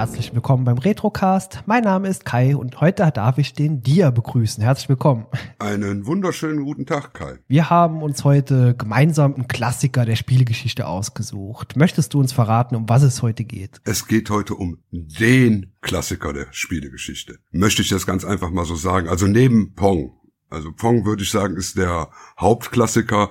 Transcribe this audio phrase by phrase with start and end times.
[0.00, 1.62] Herzlich willkommen beim Retrocast.
[1.66, 4.64] Mein Name ist Kai und heute darf ich den Dia begrüßen.
[4.64, 5.26] Herzlich willkommen.
[5.58, 7.36] Einen wunderschönen guten Tag, Kai.
[7.48, 11.76] Wir haben uns heute gemeinsam einen Klassiker der Spielegeschichte ausgesucht.
[11.76, 13.82] Möchtest du uns verraten, um was es heute geht?
[13.84, 17.36] Es geht heute um den Klassiker der Spielegeschichte.
[17.50, 19.06] Möchte ich das ganz einfach mal so sagen.
[19.06, 20.14] Also neben Pong.
[20.48, 22.08] Also Pong würde ich sagen, ist der
[22.40, 23.28] Hauptklassiker.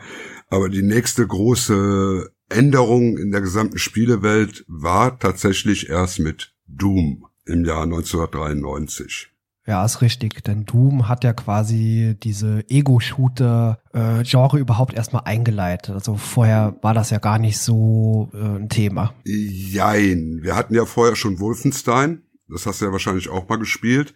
[0.52, 7.66] Aber die nächste große Änderung in der gesamten Spielewelt war tatsächlich erst mit Doom im
[7.66, 9.30] Jahr 1993.
[9.66, 15.94] Ja, ist richtig, denn Doom hat ja quasi diese Ego-Shooter-Genre äh, überhaupt erstmal eingeleitet.
[15.94, 19.14] Also vorher war das ja gar nicht so äh, ein Thema.
[19.26, 24.16] Jein, wir hatten ja vorher schon Wolfenstein, das hast du ja wahrscheinlich auch mal gespielt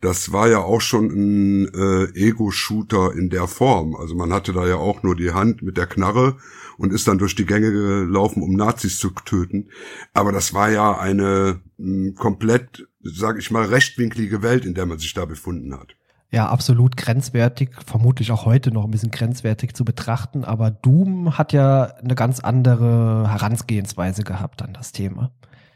[0.00, 3.94] das war ja auch schon ein äh, Ego-Shooter in der Form.
[3.94, 6.36] Also man hatte da ja auch nur die Hand mit der Knarre
[6.78, 9.68] und ist dann durch die Gänge gelaufen, um Nazis zu töten.
[10.14, 14.98] Aber das war ja eine mh, komplett, sag ich mal, rechtwinklige Welt, in der man
[14.98, 15.94] sich da befunden hat.
[16.32, 21.52] Ja, absolut grenzwertig, vermutlich auch heute noch ein bisschen grenzwertig zu betrachten, aber Doom hat
[21.52, 25.32] ja eine ganz andere Herangehensweise gehabt an das Thema.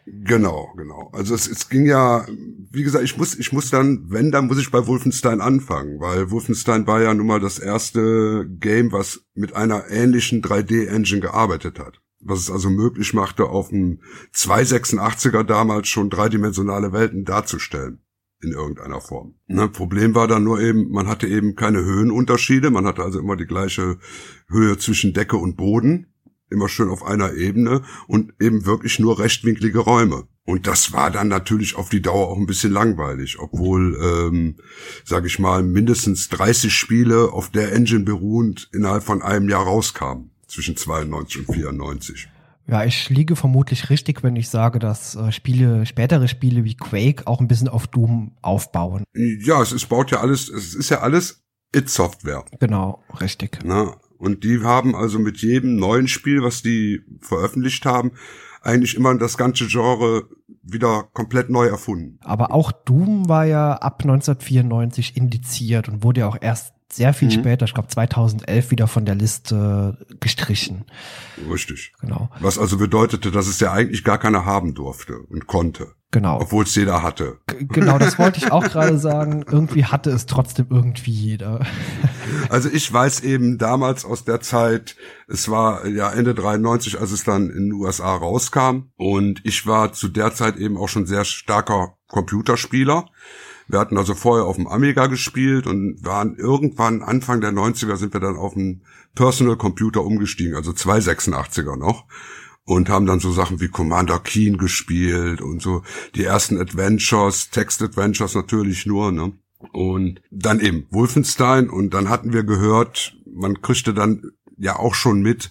[0.06, 1.10] Genau, genau.
[1.12, 2.26] Also es, es ging ja,
[2.70, 6.30] wie gesagt, ich muss, ich muss dann, wenn, dann muss ich bei Wolfenstein anfangen, weil
[6.30, 12.00] Wolfenstein war ja nun mal das erste Game, was mit einer ähnlichen 3D-Engine gearbeitet hat.
[12.20, 14.00] Was es also möglich machte, auf einem
[14.34, 18.00] 286er damals schon dreidimensionale Welten darzustellen.
[18.40, 19.36] In irgendeiner Form.
[19.46, 23.36] Ne, Problem war dann nur eben, man hatte eben keine Höhenunterschiede, man hatte also immer
[23.36, 23.96] die gleiche
[24.48, 26.13] Höhe zwischen Decke und Boden
[26.54, 30.24] immer schön auf einer Ebene und eben wirklich nur rechtwinklige Räume.
[30.46, 34.56] Und das war dann natürlich auf die Dauer auch ein bisschen langweilig, obwohl, ähm,
[35.04, 40.30] sage ich mal, mindestens 30 Spiele auf der Engine beruhend innerhalb von einem Jahr rauskamen,
[40.46, 42.28] zwischen 92 und 94.
[42.66, 47.26] Ja, ich liege vermutlich richtig, wenn ich sage, dass äh, Spiele, spätere Spiele wie Quake
[47.26, 49.04] auch ein bisschen auf Doom aufbauen.
[49.14, 51.42] Ja, es ist, baut ja alles, es ist ja alles
[51.74, 52.44] It-Software.
[52.60, 53.58] Genau, richtig.
[53.64, 58.12] Na, und die haben also mit jedem neuen Spiel, was die veröffentlicht haben,
[58.62, 60.24] eigentlich immer das ganze Genre
[60.62, 62.18] wieder komplett neu erfunden.
[62.22, 67.28] Aber auch Doom war ja ab 1994 indiziert und wurde ja auch erst sehr viel
[67.28, 67.32] mhm.
[67.32, 70.84] später, ich glaube 2011, wieder von der Liste gestrichen.
[71.50, 71.92] Richtig.
[72.00, 72.30] Genau.
[72.40, 75.94] Was also bedeutete, dass es ja eigentlich gar keiner haben durfte und konnte.
[76.14, 76.40] Genau.
[76.40, 77.38] Obwohl es jeder hatte.
[77.48, 79.44] G genau, das wollte ich auch gerade sagen.
[79.50, 81.66] Irgendwie hatte es trotzdem irgendwie jeder.
[82.50, 84.94] also ich weiß eben damals aus der Zeit,
[85.26, 88.92] es war ja Ende 93, als es dann in den USA rauskam.
[88.94, 93.06] Und ich war zu der Zeit eben auch schon sehr starker Computerspieler.
[93.68, 98.12] Wir hatten also vorher auf dem Amiga gespielt und waren irgendwann Anfang der 90er sind
[98.12, 98.82] wir dann auf den
[99.14, 102.04] Personal Computer umgestiegen, also 286er noch
[102.64, 105.82] und haben dann so Sachen wie Commander Keen gespielt und so
[106.14, 109.32] die ersten Adventures, Text-Adventures natürlich nur, ne?
[109.72, 115.22] Und dann eben Wolfenstein und dann hatten wir gehört, man kriegte dann ja auch schon
[115.22, 115.50] mit,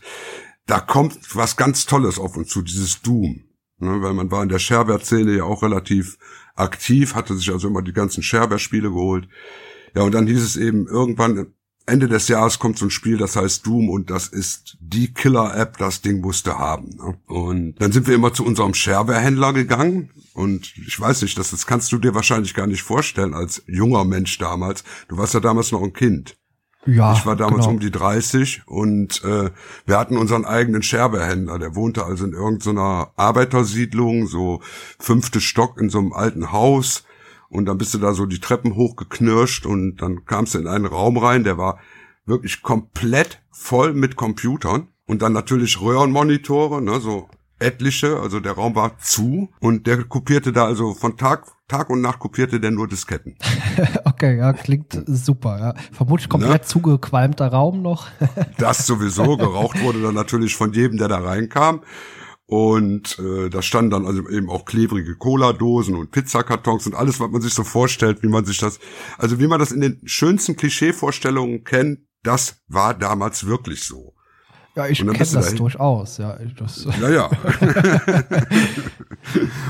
[0.68, 3.44] da kommt was ganz Tolles auf uns zu, dieses Doom.
[3.80, 6.18] Ne, weil man war in der Shareware-Szene ja auch relativ
[6.56, 9.28] aktiv, hatte sich also immer die ganzen Shareware-Spiele geholt.
[9.96, 11.54] Ja, und dann hieß es eben irgendwann
[11.86, 15.78] Ende des Jahres kommt so ein Spiel, das heißt Doom und das ist die Killer-App,
[15.78, 16.96] das Ding musste haben.
[16.96, 17.18] Ne?
[17.28, 21.68] Und dann sind wir immer zu unserem Shareware-Händler gegangen und ich weiß nicht, das, das
[21.68, 24.86] kannst du dir wahrscheinlich gar nicht vorstellen als junger Mensch damals.
[25.10, 26.38] Du warst ja damals noch ein Kind.
[26.86, 27.76] Ja, ich war damals genau.
[27.76, 29.52] um die 30 und äh,
[29.86, 31.58] wir hatten unseren eigenen Scherberhändler.
[31.58, 34.62] Der wohnte also in irgendeiner Arbeitersiedlung, so
[35.00, 37.06] fünfte Stock in so einem alten Haus.
[37.48, 40.88] Und dann bist du da so die Treppen hochgeknirscht und dann kamst du in einen
[40.88, 41.80] Raum rein, der war
[42.26, 47.30] wirklich komplett voll mit Computern und dann natürlich Röhrenmonitore, ne, so
[47.64, 52.02] etliche, also der Raum war zu und der kopierte da also von Tag Tag und
[52.02, 53.36] Nacht kopierte der nur Disketten.
[54.06, 55.60] okay, ja, klingt super.
[55.60, 55.74] Ja.
[55.92, 56.68] Vermutlich komplett ne?
[56.68, 58.08] zugequalmter Raum noch.
[58.58, 61.82] das sowieso, geraucht wurde dann natürlich von jedem, der da reinkam.
[62.46, 67.32] Und äh, da standen dann also eben auch klebrige Cola-Dosen und Pizzakartons und alles, was
[67.32, 68.80] man sich so vorstellt, wie man sich das,
[69.18, 74.14] also wie man das in den schönsten Klischee-Vorstellungen kennt, das war damals wirklich so.
[74.76, 76.38] Ja, ich kenne das dahin, durchaus, ja.
[76.58, 76.88] Das.
[77.00, 77.26] Ja, ja.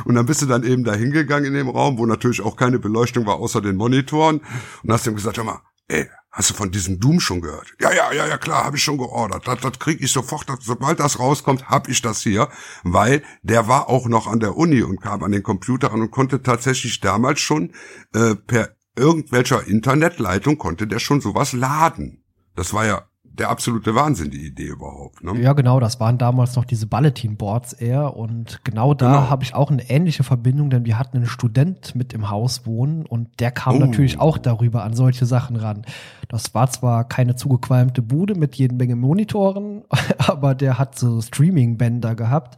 [0.06, 2.80] und dann bist du dann eben da hingegangen in dem Raum, wo natürlich auch keine
[2.80, 4.42] Beleuchtung war, außer den Monitoren.
[4.84, 7.68] Und hast ihm gesagt, hör mal, ey, hast du von diesem Doom schon gehört?
[7.82, 9.46] Ja, ja, ja, ja, klar, habe ich schon geordert.
[9.46, 12.48] Das, das krieg ich sofort, das, sobald das rauskommt, hab ich das hier.
[12.84, 16.12] Weil der war auch noch an der Uni und kam an den Computer an und
[16.12, 17.74] konnte tatsächlich damals schon
[18.14, 22.24] äh, per irgendwelcher Internetleitung konnte der schon sowas laden.
[22.56, 25.24] Das war ja der absolute Wahnsinn, die Idee überhaupt.
[25.24, 25.40] Ne?
[25.42, 29.30] Ja, genau, das waren damals noch diese Bulletin-Boards eher und genau da Genau.
[29.30, 33.06] habe ich auch eine ähnliche Verbindung, denn wir hatten einen Student mit im Haus wohnen
[33.06, 33.80] und der kam Oh.
[33.80, 35.82] natürlich auch darüber an solche Sachen ran.
[36.30, 39.82] Das war zwar keine zugequalmte Bude mit jede Menge Monitoren,
[40.20, 42.58] aber der hat so Streaming-Bänder gehabt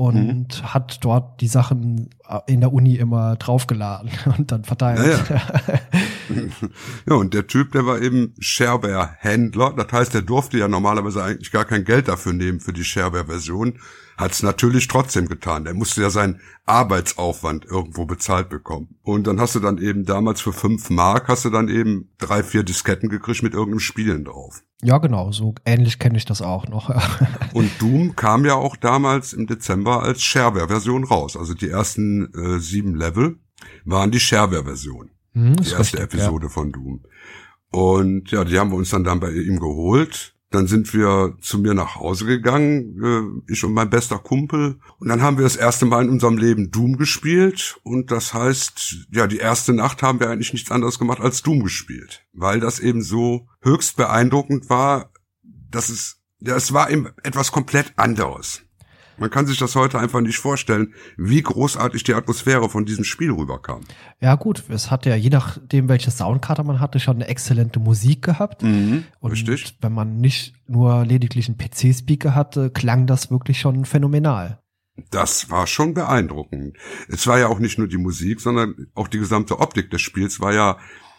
[0.00, 0.72] und Mhm.
[0.72, 5.20] hat dort die Sachen äh, in der Uni immer draufgeladen und dann verteilt.
[7.08, 9.74] Ja, und der Typ, der war eben Shareware-Händler.
[9.76, 13.80] Das heißt, der durfte ja normalerweise eigentlich gar kein Geld dafür nehmen für die Shareware-Version.
[14.20, 15.64] Hat es natürlich trotzdem getan.
[15.64, 18.98] Der musste ja seinen Arbeitsaufwand irgendwo bezahlt bekommen.
[19.02, 22.42] Und dann hast du dann eben damals für fünf Mark hast du dann eben drei,
[22.42, 24.62] vier Disketten gekriegt mit irgendeinem Spielen drauf.
[24.82, 26.90] ja, genau, so ähnlich kenne ich das auch noch.
[27.54, 31.34] Und Doom kam ja auch damals im Dezember als Shareware-Version raus.
[31.34, 33.38] Also die ersten äh, sieben Level
[33.86, 35.10] waren die Shareware-Version.
[35.32, 37.00] Hm, die erste richtig, Episode von Doom.
[37.70, 40.34] Und ja, die haben wir uns dann, dann bei ihm geholt.
[40.50, 44.80] Dann sind wir zu mir nach Hause gegangen, äh, ich und mein bester Kumpel.
[44.98, 47.78] Und dann haben wir das erste Mal in unserem Leben Doom gespielt.
[47.84, 51.62] Und das heißt, ja, die erste Nacht haben wir eigentlich nichts anderes gemacht als Doom
[51.62, 52.26] gespielt.
[52.32, 55.12] Weil das eben so höchst beeindruckend war,
[55.70, 58.62] dass es, ja, es war eben etwas komplett anderes.
[59.20, 63.30] Man kann sich das heute einfach nicht vorstellen, wie großartig die Atmosphäre von diesem Spiel
[63.30, 63.82] rüberkam.
[64.18, 68.22] Ja gut, es hat ja je nachdem, welche Soundkarte man hatte, schon eine exzellente Musik
[68.22, 68.62] gehabt.
[68.62, 69.76] Und Richtig.
[69.82, 74.58] wenn man nicht nur lediglich einen PC-Speaker hatte, klang das wirklich schon phänomenal.
[75.10, 76.76] Das war schon beeindruckend.
[77.08, 80.40] Es war ja auch nicht nur die Musik, sondern auch die gesamte Optik des Spiels
[80.40, 80.78] war ja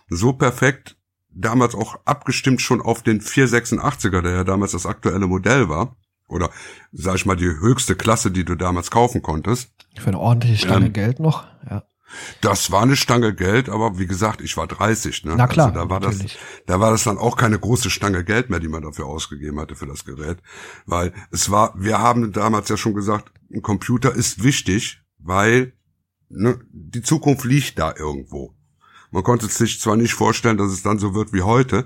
[0.09, 0.97] so perfekt,
[1.29, 5.95] damals auch abgestimmt schon auf den 486er, der ja damals das aktuelle Modell war.
[6.31, 6.49] Oder,
[6.91, 9.69] sag ich mal, die höchste Klasse, die du damals kaufen konntest.
[9.99, 11.45] Für eine ordentliche Stange Ähm, Geld noch.
[11.69, 11.83] Ja.
[12.41, 15.25] Das war eine Stange Geld, aber wie gesagt, ich war 30.
[15.25, 15.35] Ne?
[15.37, 16.19] Na klar, also da war das,
[16.65, 19.75] da war das dann auch keine große Stange Geld mehr, die man dafür ausgegeben hatte
[19.75, 20.39] für das Gerät,
[20.85, 25.73] weil es war, wir haben damals ja schon gesagt, ein Computer ist wichtig, weil
[26.29, 28.53] ne, die Zukunft liegt da irgendwo.
[29.11, 31.85] Man konnte sich zwar nicht vorstellen, dass es dann so wird wie heute,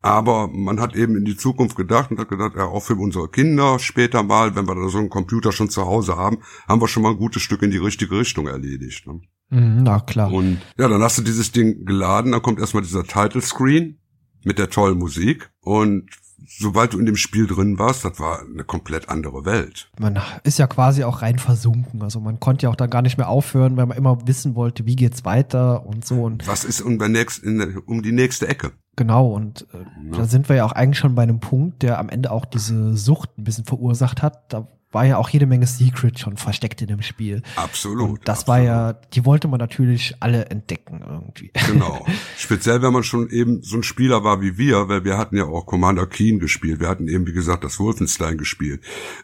[0.00, 3.28] aber man hat eben in die Zukunft gedacht und hat gedacht, ja, auch für unsere
[3.28, 6.88] Kinder später mal, wenn wir da so einen Computer schon zu Hause haben, haben wir
[6.88, 9.06] schon mal ein gutes Stück in die richtige Richtung erledigt.
[9.06, 9.20] Ne?
[9.50, 10.32] Mhm, na klar.
[10.32, 13.98] Und ja, dann hast du dieses Ding geladen, dann kommt erstmal dieser Title Screen
[14.44, 16.08] mit der tollen Musik und
[16.46, 19.90] sobald du in dem Spiel drin warst, das war eine komplett andere Welt.
[19.98, 22.02] Man ist ja quasi auch rein versunken.
[22.02, 24.86] Also man konnte ja auch dann gar nicht mehr aufhören, weil man immer wissen wollte,
[24.86, 26.22] wie geht's weiter und so.
[26.22, 28.72] Und Was ist um, der nächst, um die nächste Ecke?
[28.98, 29.78] Genau, und äh,
[30.10, 30.18] Ja.
[30.18, 32.94] da sind wir ja auch eigentlich schon bei einem Punkt, der am Ende auch diese
[32.94, 34.52] Sucht ein bisschen verursacht hat.
[34.52, 37.42] Da war ja auch jede Menge Secret schon versteckt in dem Spiel.
[37.56, 38.08] Absolut.
[38.20, 38.68] Und das war absolut.
[38.68, 41.50] ja, die wollte man natürlich alle entdecken irgendwie.
[41.66, 42.06] Genau.
[42.38, 45.44] Speziell, wenn man schon eben so ein Spieler war wie wir, weil wir hatten ja
[45.44, 46.80] auch Commander Keen gespielt.
[46.80, 48.82] Wir hatten eben, wie gesagt, das Wolfenstein gespielt.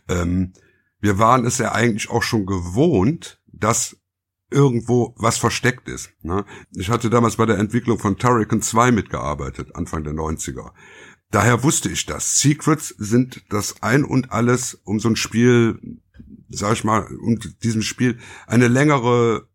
[0.08, 0.52] Ähm,
[1.00, 3.96] wir waren es ja eigentlich auch schon gewohnt, dass
[4.50, 6.10] irgendwo was versteckt ist.
[6.22, 6.44] Ne?
[6.72, 10.72] Ich hatte damals bei der Entwicklung von Turrican 2 mitgearbeitet, Anfang der 90er.
[11.30, 12.38] Daher wusste ich das.
[12.38, 16.00] Secrets sind das Ein und Alles, um so ein Spiel,
[16.48, 19.48] sag ich mal, um diesem Spiel eine längere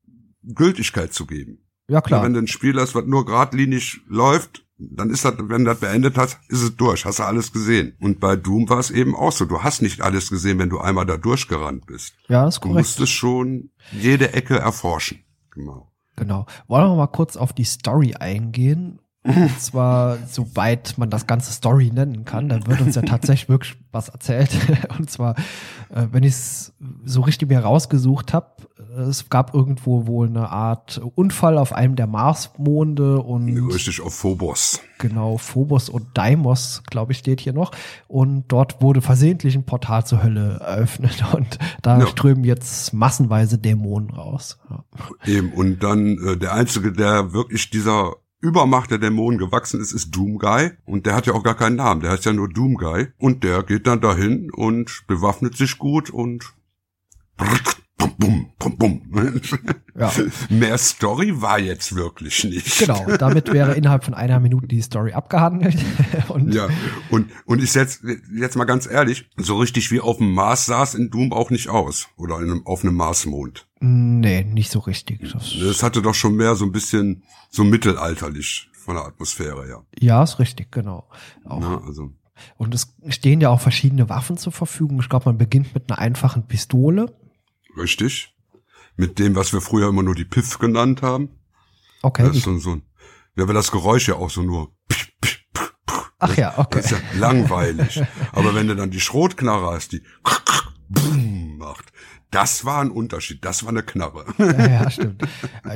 [0.43, 1.65] Gültigkeit zu geben.
[1.87, 2.23] Ja, klar.
[2.23, 5.79] Wenn du ein Spiel hast, was nur geradlinig läuft, dann ist das, wenn du das
[5.79, 7.95] beendet hast, ist es durch, hast du alles gesehen.
[7.99, 9.45] Und bei Doom war es eben auch so.
[9.45, 12.13] Du hast nicht alles gesehen, wenn du einmal da durchgerannt bist.
[12.29, 12.85] ja, das ist Du korrekt.
[12.87, 15.19] musstest schon jede Ecke erforschen.
[15.51, 15.91] Genau.
[16.15, 16.45] Genau.
[16.67, 18.99] Wollen wir mal kurz auf die Story eingehen?
[19.23, 23.75] Und zwar, soweit man das ganze Story nennen kann, da wird uns ja tatsächlich wirklich
[23.91, 24.49] was erzählt.
[24.97, 25.35] Und zwar,
[25.93, 26.73] äh, wenn ich es
[27.03, 28.47] so richtig mir rausgesucht habe,
[28.97, 34.79] es gab irgendwo wohl eine Art Unfall auf einem der Marsmonde und Richtig auf Phobos.
[34.97, 37.71] genau Phobos und Deimos, glaube ich, steht hier noch.
[38.07, 42.07] Und dort wurde versehentlich ein Portal zur Hölle eröffnet und da Ja.
[42.07, 44.57] strömen jetzt massenweise Dämonen raus.
[44.69, 44.83] Ja.
[45.25, 45.51] Eben.
[45.53, 50.71] Und dann äh, der Einzige, der wirklich dieser Übermacht der Dämonen gewachsen ist, ist Doomguy.
[50.85, 52.01] Und der hat ja auch gar keinen Namen.
[52.01, 53.07] Der heißt ja nur Doomguy.
[53.17, 56.53] Und der geht dann dahin und bewaffnet sich gut und
[57.99, 59.41] bum, bum, bum, bum.
[59.97, 60.11] Ja.
[60.49, 62.79] Mehr Story war jetzt wirklich nicht.
[62.79, 65.77] Genau, damit wäre innerhalb von einer Minute die Story abgehandelt.
[66.29, 66.69] Und Ja,
[67.09, 68.01] und, und ich setz
[68.33, 71.49] jetzt mal ganz ehrlich, so richtig wie auf dem Mars sah es in Doom auch
[71.49, 72.07] nicht aus.
[72.17, 73.67] Oder in einem, auf einem Marsmond.
[73.79, 75.31] Nee, nicht so richtig.
[75.31, 79.83] Das, Das hatte doch schon mehr so ein bisschen so mittelalterlich von der Atmosphäre, ja.
[79.99, 81.07] ja, ist richtig, genau.
[81.45, 81.61] Auch.
[81.61, 82.11] ja also,
[82.57, 84.99] Und es stehen ja auch verschiedene Waffen zur Verfügung.
[84.99, 87.15] Ich glaube, man beginnt mit einer einfachen Pistole.
[87.77, 88.35] richtig.
[88.95, 91.29] Mit dem, was wir früher immer nur die Piff genannt haben.
[92.01, 92.81] Okay, Das ist so, so ein,
[93.37, 94.73] ja, weil das Geräusch ja auch so nur
[96.19, 96.81] Ach ja, okay.
[96.81, 98.01] Das ist ja langweilig.
[98.33, 100.03] Aber wenn du dann die Schrotknarre hast, die
[101.57, 101.93] macht,
[102.31, 104.25] das war ein Unterschied, das war eine Knarre.
[104.37, 105.23] Ja, ja stimmt.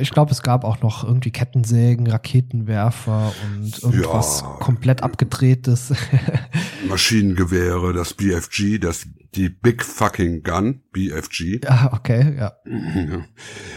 [0.00, 4.48] Ich glaube, es gab auch noch irgendwie Kettensägen, Raketenwerfer und irgendwas ja.
[4.60, 5.92] komplett abgedrehtes.
[6.88, 11.64] Maschinengewehre, das BFG, das die Big Fucking Gun, BFG.
[11.64, 12.52] Ja, okay, ja.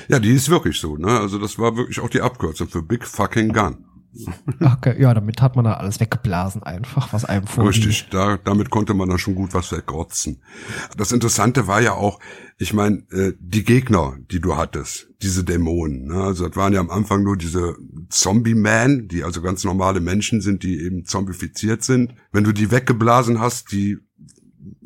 [0.07, 1.19] Ja, die ist wirklich so, ne?
[1.19, 3.86] Also das war wirklich auch die Abkürzung für Big Fucking Gun.
[4.59, 7.85] Okay, ja, damit hat man dann alles weggeblasen einfach, was einem vorliegt.
[7.85, 10.41] Richtig, da, damit konnte man dann schon gut was wegrotzen.
[10.95, 12.19] Das Interessante war ja auch,
[12.57, 16.23] ich meine, äh, die Gegner, die du hattest, diese Dämonen, ne?
[16.23, 17.75] also das waren ja am Anfang nur diese
[18.09, 22.13] Zombie-Man, die also ganz normale Menschen sind, die eben zombifiziert sind.
[22.31, 23.97] Wenn du die weggeblasen hast, die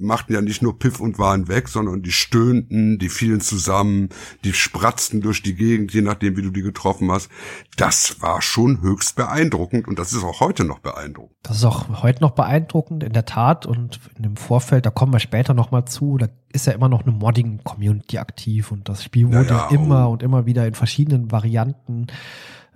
[0.01, 4.10] machten ja nicht nur Piff und waren weg, sondern die stöhnten, die fielen zusammen,
[4.43, 7.29] die spratzten durch die Gegend, je nachdem, wie du die getroffen hast.
[7.77, 11.36] Das war schon höchst beeindruckend und das ist auch heute noch beeindruckend.
[11.43, 13.65] Das ist auch heute noch beeindruckend, in der Tat.
[13.65, 17.03] Und in dem Vorfeld, da kommen wir später nochmal zu, da ist ja immer noch
[17.03, 21.31] eine Modding-Community aktiv und das Spiel wurde ja, ja, immer und immer wieder in verschiedenen
[21.31, 22.08] Varianten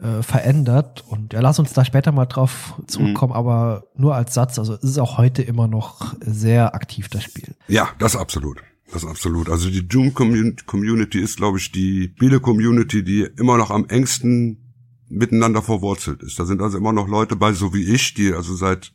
[0.02, 1.04] äh, verändert.
[1.08, 3.38] Und ja, lass uns da später mal drauf zurückkommen, mhm.
[3.38, 7.56] aber nur als Satz, also es ist auch heute immer noch sehr aktiv, das Spiel.
[7.68, 8.62] Ja, das absolut.
[8.92, 9.50] Das absolut.
[9.50, 14.74] Also die Doom Community ist, glaube ich, die Spiele-Community, die immer noch am engsten
[15.10, 16.40] miteinander verwurzelt ist.
[16.40, 18.94] Da sind also immer noch Leute bei, so wie ich, die also seit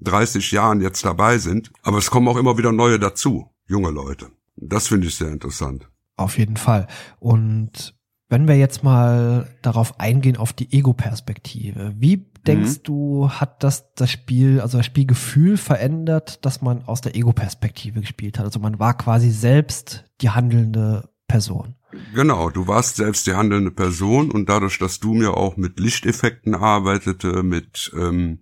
[0.00, 1.72] 30 Jahren jetzt dabei sind.
[1.82, 4.30] Aber es kommen auch immer wieder neue dazu, junge Leute.
[4.56, 5.88] Das finde ich sehr interessant.
[6.16, 6.86] Auf jeden Fall.
[7.18, 7.94] Und
[8.32, 12.82] wenn wir jetzt mal darauf eingehen, auf die Ego-Perspektive, wie denkst mhm.
[12.82, 18.38] du, hat das das Spiel, also das Spielgefühl verändert, dass man aus der Ego-Perspektive gespielt
[18.38, 18.46] hat?
[18.46, 21.74] Also man war quasi selbst die handelnde Person.
[22.14, 26.54] Genau, du warst selbst die handelnde Person und dadurch, dass du mir auch mit Lichteffekten
[26.54, 28.38] arbeitete, mit ähm,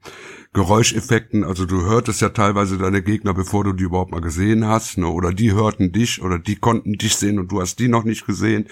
[0.53, 4.99] Geräuscheffekten, also du hörtest ja teilweise deine Gegner, bevor du die überhaupt mal gesehen hast,
[4.99, 5.09] ne?
[5.09, 8.25] oder die hörten dich oder die konnten dich sehen und du hast die noch nicht
[8.25, 8.69] gesehen.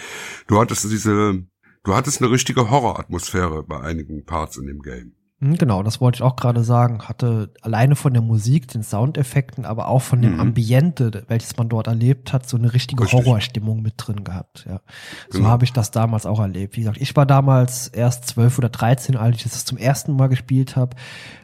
[0.47, 1.45] Du hattest diese,
[1.83, 5.18] du hattest eine richtige Horroratmosphäre bei einigen Parts in dem Game.
[5.41, 7.03] Hm, genau, das wollte ich auch gerade sagen.
[7.03, 10.41] Hatte alleine von der Musik, den Soundeffekten, aber auch von dem mhm.
[10.41, 13.25] Ambiente, welches man dort erlebt hat, so eine richtige Richtig.
[13.25, 14.67] Horrorstimmung mit drin gehabt.
[14.69, 14.81] Ja,
[15.29, 15.51] so genau.
[15.51, 16.77] habe ich das damals auch erlebt.
[16.77, 20.29] Wie gesagt, ich war damals erst zwölf oder dreizehn, als ich das zum ersten Mal
[20.29, 20.97] gespielt habe.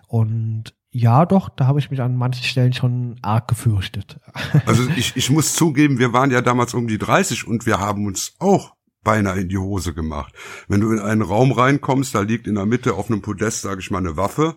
[0.09, 4.19] Und ja, doch, da habe ich mich an manchen Stellen schon arg gefürchtet.
[4.67, 8.07] Also ich, ich muss zugeben, wir waren ja damals um die 30 und wir haben
[8.07, 8.75] uns auch
[9.05, 10.35] beinahe in die Hose gemacht.
[10.69, 13.81] Wenn du in einen Raum reinkommst, da liegt in der Mitte auf einem Podest, sage
[13.81, 14.57] ich mal, eine Waffe.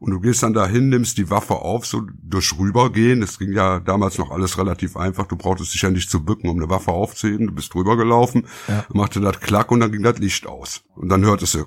[0.00, 3.20] Und du gehst dann dahin, nimmst die Waffe auf, so durch rübergehen.
[3.20, 5.26] Das ging ja damals noch alles relativ einfach.
[5.26, 7.48] Du brauchtest dich ja nicht zu bücken, um eine Waffe aufzuheben.
[7.48, 8.84] Du bist rübergelaufen, ja.
[8.92, 10.82] machte das Klack und dann ging das Licht aus.
[10.94, 11.66] Und dann hörtest du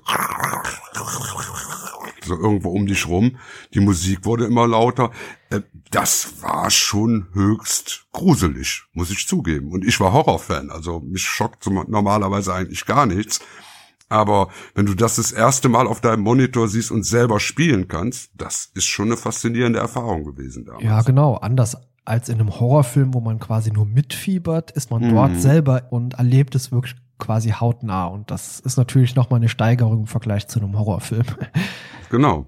[2.26, 3.38] so irgendwo um dich rum.
[3.74, 5.12] Die Musik wurde immer lauter.
[5.50, 9.72] Äh, das war schon höchst gruselig, muss ich zugeben.
[9.72, 13.42] Und ich war Horrorfan, also mich schockt normalerweise eigentlich gar nichts.
[14.12, 18.32] Aber wenn du das das erste Mal auf deinem Monitor siehst und selber spielen kannst,
[18.36, 20.84] das ist schon eine faszinierende Erfahrung gewesen damals.
[20.84, 21.36] Ja, genau.
[21.36, 25.10] Anders als in einem Horrorfilm, wo man quasi nur mitfiebert, ist man mhm.
[25.12, 28.08] dort selber und erlebt es wirklich quasi hautnah.
[28.08, 31.26] Und das ist natürlich nochmal eine Steigerung im Vergleich zu einem Horrorfilm.
[32.10, 32.46] Genau.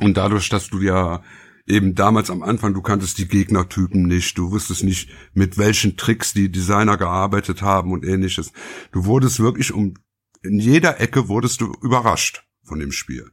[0.00, 1.22] Und dadurch, dass du ja
[1.68, 6.32] eben damals am Anfang, du kanntest die Gegnertypen nicht, du wusstest nicht, mit welchen Tricks
[6.32, 8.52] die Designer gearbeitet haben und ähnliches.
[8.90, 9.94] Du wurdest wirklich um,
[10.42, 13.30] in jeder Ecke wurdest du überrascht von dem Spiel.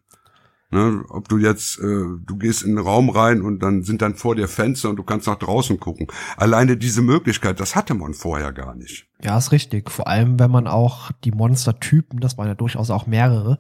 [0.72, 4.16] Ne, ob du jetzt, äh, du gehst in den Raum rein und dann sind dann
[4.16, 6.08] vor dir Fenster und du kannst nach draußen gucken.
[6.38, 9.08] Alleine diese Möglichkeit, das hatte man vorher gar nicht.
[9.22, 9.92] Ja, ist richtig.
[9.92, 13.58] Vor allem, wenn man auch die Monstertypen, das waren ja durchaus auch mehrere,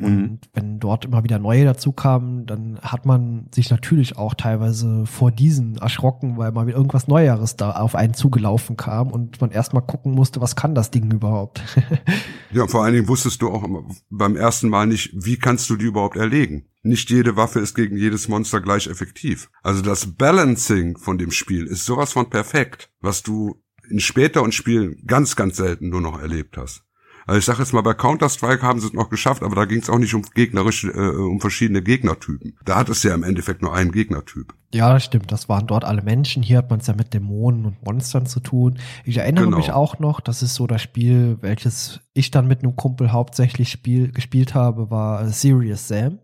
[0.00, 0.06] Mhm.
[0.06, 5.06] Und wenn dort immer wieder neue dazu kamen, dann hat man sich natürlich auch teilweise
[5.06, 9.50] vor diesen erschrocken, weil mal wieder irgendwas Neueres da auf einen zugelaufen kam und man
[9.50, 11.62] erstmal gucken musste, was kann das Ding überhaupt.
[12.52, 13.66] ja, vor allen Dingen wusstest du auch
[14.10, 16.66] beim ersten Mal nicht, wie kannst du die überhaupt erlegen.
[16.82, 19.50] Nicht jede Waffe ist gegen jedes Monster gleich effektiv.
[19.62, 25.02] Also das Balancing von dem Spiel ist sowas von perfekt, was du in späteren Spielen
[25.06, 26.84] ganz, ganz selten nur noch erlebt hast.
[27.28, 29.80] Also ich sage jetzt mal, bei Counter-Strike haben sie es noch geschafft, aber da ging
[29.80, 32.56] es auch nicht um gegnerische, äh, um verschiedene Gegnertypen.
[32.64, 34.54] Da hat es ja im Endeffekt nur einen Gegnertyp.
[34.72, 35.30] Ja, das stimmt.
[35.30, 36.42] Das waren dort alle Menschen.
[36.42, 38.78] Hier hat man es ja mit Dämonen und Monstern zu tun.
[39.04, 39.58] Ich erinnere genau.
[39.58, 43.68] mich auch noch, das ist so das Spiel, welches ich dann mit einem Kumpel hauptsächlich
[43.68, 46.20] spiel, gespielt habe, war Serious Sam.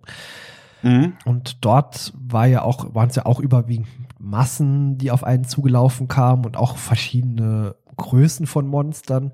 [0.82, 1.12] Mhm.
[1.26, 6.08] Und dort war ja auch, waren es ja auch überwiegend Massen, die auf einen zugelaufen
[6.08, 9.32] kamen und auch verschiedene Größen von Monstern.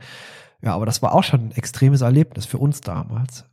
[0.63, 3.45] Ja, aber das war auch schon ein extremes Erlebnis für uns damals.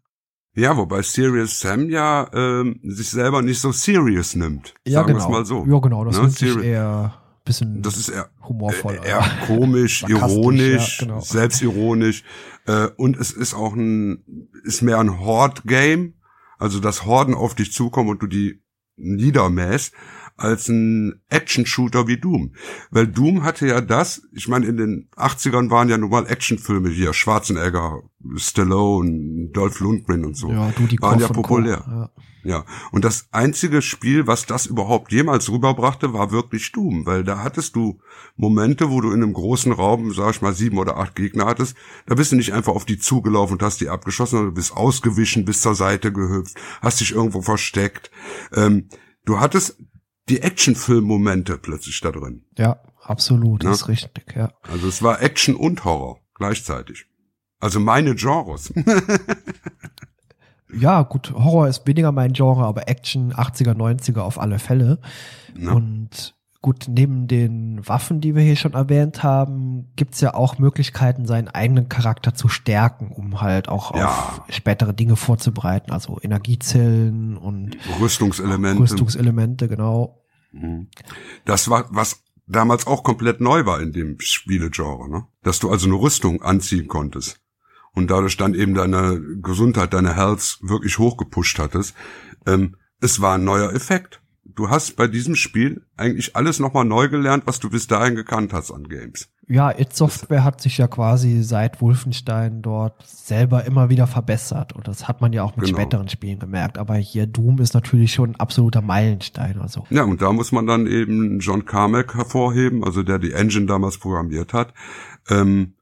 [0.56, 4.74] Ja, wobei Serious Sam ja ähm, sich selber nicht so serious nimmt.
[4.88, 5.30] Ja, sagen genau.
[5.30, 5.66] mal so.
[5.68, 6.04] Ja, genau.
[6.04, 6.30] Das Ne?
[6.30, 9.00] Seri- eher ein bisschen Das ist eher, humorvoll.
[9.06, 11.20] eher komisch, ironisch, ja, genau.
[11.22, 12.24] selbstironisch.
[12.66, 16.16] Äh, und es ist auch ein, ist mehr ein Horde-Game,
[16.58, 18.64] also dass Horden auf dich zukommen und du die
[18.96, 19.94] niedermäßt,
[20.38, 22.54] als ein Action-Shooter wie Doom.
[22.92, 26.90] Weil Doom hatte ja das, ich meine, in den 80ern waren ja nun mal Actionfilme
[26.90, 28.04] hier, Schwarzenegger,
[28.36, 30.52] Stallone, Dolph Lundgren und so.
[30.52, 31.84] ja, du die waren ja populär.
[31.88, 32.10] Ja.
[32.48, 32.64] Ja,
[32.94, 37.76] und das einzige Spiel, was das überhaupt jemals rüberbrachte, war wirklich Doom, weil da hattest
[37.76, 38.00] du
[38.38, 41.76] Momente, wo du in einem großen Raum, sag ich mal, sieben oder acht Gegner hattest,
[42.06, 44.72] da bist du nicht einfach auf die zugelaufen und hast die abgeschossen, sondern du bist
[44.72, 48.12] ausgewichen, bist zur Seite gehüpft, hast dich irgendwo versteckt.
[48.54, 48.88] Ähm,
[49.26, 49.78] du hattest
[50.30, 52.44] die Actionfilm-Momente plötzlich da drin.
[52.58, 53.70] ja, absolut, Ja.
[53.72, 54.52] das ist richtig, ja.
[54.72, 57.06] Also es war Action und Horror gleichzeitig.
[57.60, 58.72] Also meine Genres.
[60.74, 65.00] Ja, gut, Horror ist weniger mein Genre, aber Action 80er, 90er auf alle Fälle.
[65.56, 65.74] Ne?
[65.74, 71.26] Und gut, neben den Waffen, die wir hier schon erwähnt haben, gibt's ja auch Möglichkeiten,
[71.26, 74.08] seinen eigenen Charakter zu stärken, um halt auch Ja.
[74.10, 75.92] auf spätere Dinge vorzubereiten.
[75.94, 78.84] Also Energiezellen und Rüstungselemente.
[78.84, 80.17] Rüstungselemente, genau.
[80.52, 80.88] Mhm.
[81.46, 85.28] Das war, was damals auch komplett neu war in dem Spielegenre, ne?
[85.44, 87.40] Dass du also eine Rüstung anziehen konntest.
[87.94, 91.96] Und dadurch dann eben deine Gesundheit, deine Health wirklich hochgepusht hattest.
[92.46, 94.22] Ähm, es war ein neuer Effekt.
[94.56, 98.54] Du hast bei diesem Spiel eigentlich alles nochmal neu gelernt, was du bis dahin gekannt
[98.54, 99.30] hast an Games.
[99.48, 104.74] Ja, It Software hat sich ja quasi seit Wolfenstein dort selber immer wieder verbessert.
[104.74, 105.78] Und das hat man ja auch mit Genau.
[105.78, 106.78] späteren Spielen gemerkt.
[106.78, 109.60] Aber hier Doom ist natürlich schon ein absoluter Meilenstein.
[109.62, 113.66] Also Ja, und da muss man dann eben John Carmack hervorheben, also der die Engine
[113.68, 114.74] damals programmiert hat,
[115.30, 115.74] ähm,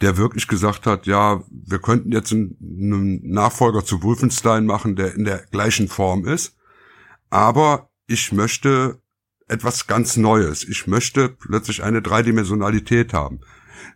[0.00, 5.14] der wirklich gesagt hat, ja, wir könnten jetzt einen, einen Nachfolger zu Wolfenstein machen, der
[5.14, 6.56] in der gleichen Form ist,
[7.30, 9.00] aber ich möchte
[9.48, 10.64] etwas ganz Neues.
[10.64, 13.40] Ich möchte plötzlich eine Dreidimensionalität haben.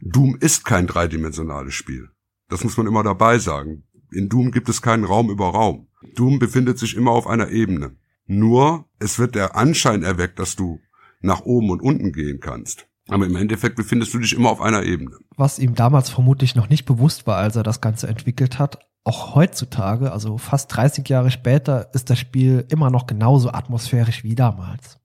[0.01, 2.11] Doom ist kein dreidimensionales Spiel.
[2.49, 3.85] Das muss man immer dabei sagen.
[4.11, 5.89] In Doom gibt es keinen Raum über Raum.
[6.15, 7.97] Doom befindet sich immer auf einer Ebene.
[8.27, 10.81] Nur, es wird der Anschein erweckt, dass du
[11.21, 12.87] nach oben und unten gehen kannst.
[13.09, 15.17] Aber im Endeffekt befindest du dich immer auf einer Ebene.
[15.37, 19.35] was ihm damals vermutlich noch nicht bewusst war, als er das Ganze entwickelt hat, auch
[19.35, 24.99] heutzutage, also fast 30 Jahre später, ist das Spiel immer noch genauso atmosphärisch wie damals.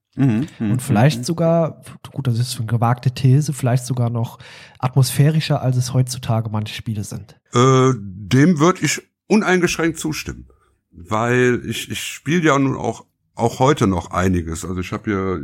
[0.59, 4.37] Und vielleicht sogar, gut, das ist eine gewagte These, vielleicht sogar noch
[4.77, 7.39] atmosphärischer, als es heutzutage manche Spiele sind.
[7.53, 10.47] Äh, dem würde ich uneingeschränkt zustimmen.
[10.91, 14.65] Weil ich, ich spiele ja nun auch, auch heute noch einiges.
[14.65, 15.41] Also ich habe hier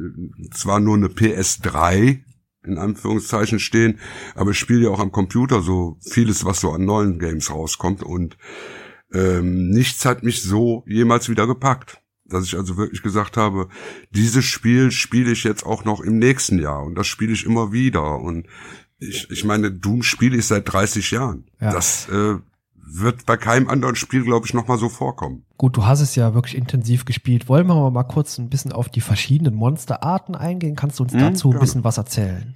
[0.52, 2.20] zwar nur eine PS3
[2.64, 4.00] in Anführungszeichen stehen,
[4.36, 8.04] aber ich spiele ja auch am Computer so vieles, was so an neuen Games rauskommt
[8.04, 8.38] und
[9.14, 12.02] ähm, nichts hat mich so jemals wieder gepackt.
[12.26, 13.70] Dass ich also wirklich gesagt habe,
[14.12, 17.72] dieses Spiel spiele ich jetzt auch noch im nächsten Jahr und das spiele ich immer
[17.72, 18.46] wieder und
[19.00, 21.50] ich, ich meine, Doom spiele ich seit 30 Jahren.
[21.60, 21.72] Ja.
[21.72, 22.36] Das äh,
[22.92, 25.44] wird bei keinem anderen Spiel, glaube ich, nochmal so vorkommen.
[25.58, 27.48] Gut, du hast es ja wirklich intensiv gespielt.
[27.50, 30.76] Wollen wir mal kurz ein bisschen auf die verschiedenen Monsterarten eingehen?
[30.76, 31.60] Kannst du uns Mhm, dazu ein gerne.
[31.66, 32.56] bisschen was erzählen?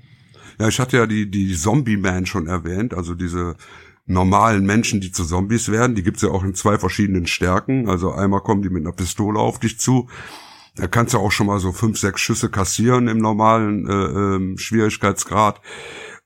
[0.60, 3.56] Ja, ich hatte ja die, die Zombie-Man schon erwähnt, also diese
[4.06, 5.96] normalen Menschen, die zu Zombies werden.
[5.96, 7.88] Die gibt's ja auch in zwei verschiedenen Stärken.
[7.90, 10.10] Also einmal kommen die mit einer Pistole auf dich zu.
[10.76, 14.58] Da kannst du auch schon mal so fünf, sechs Schüsse kassieren im normalen äh, ähm,
[14.58, 15.62] Schwierigkeitsgrad,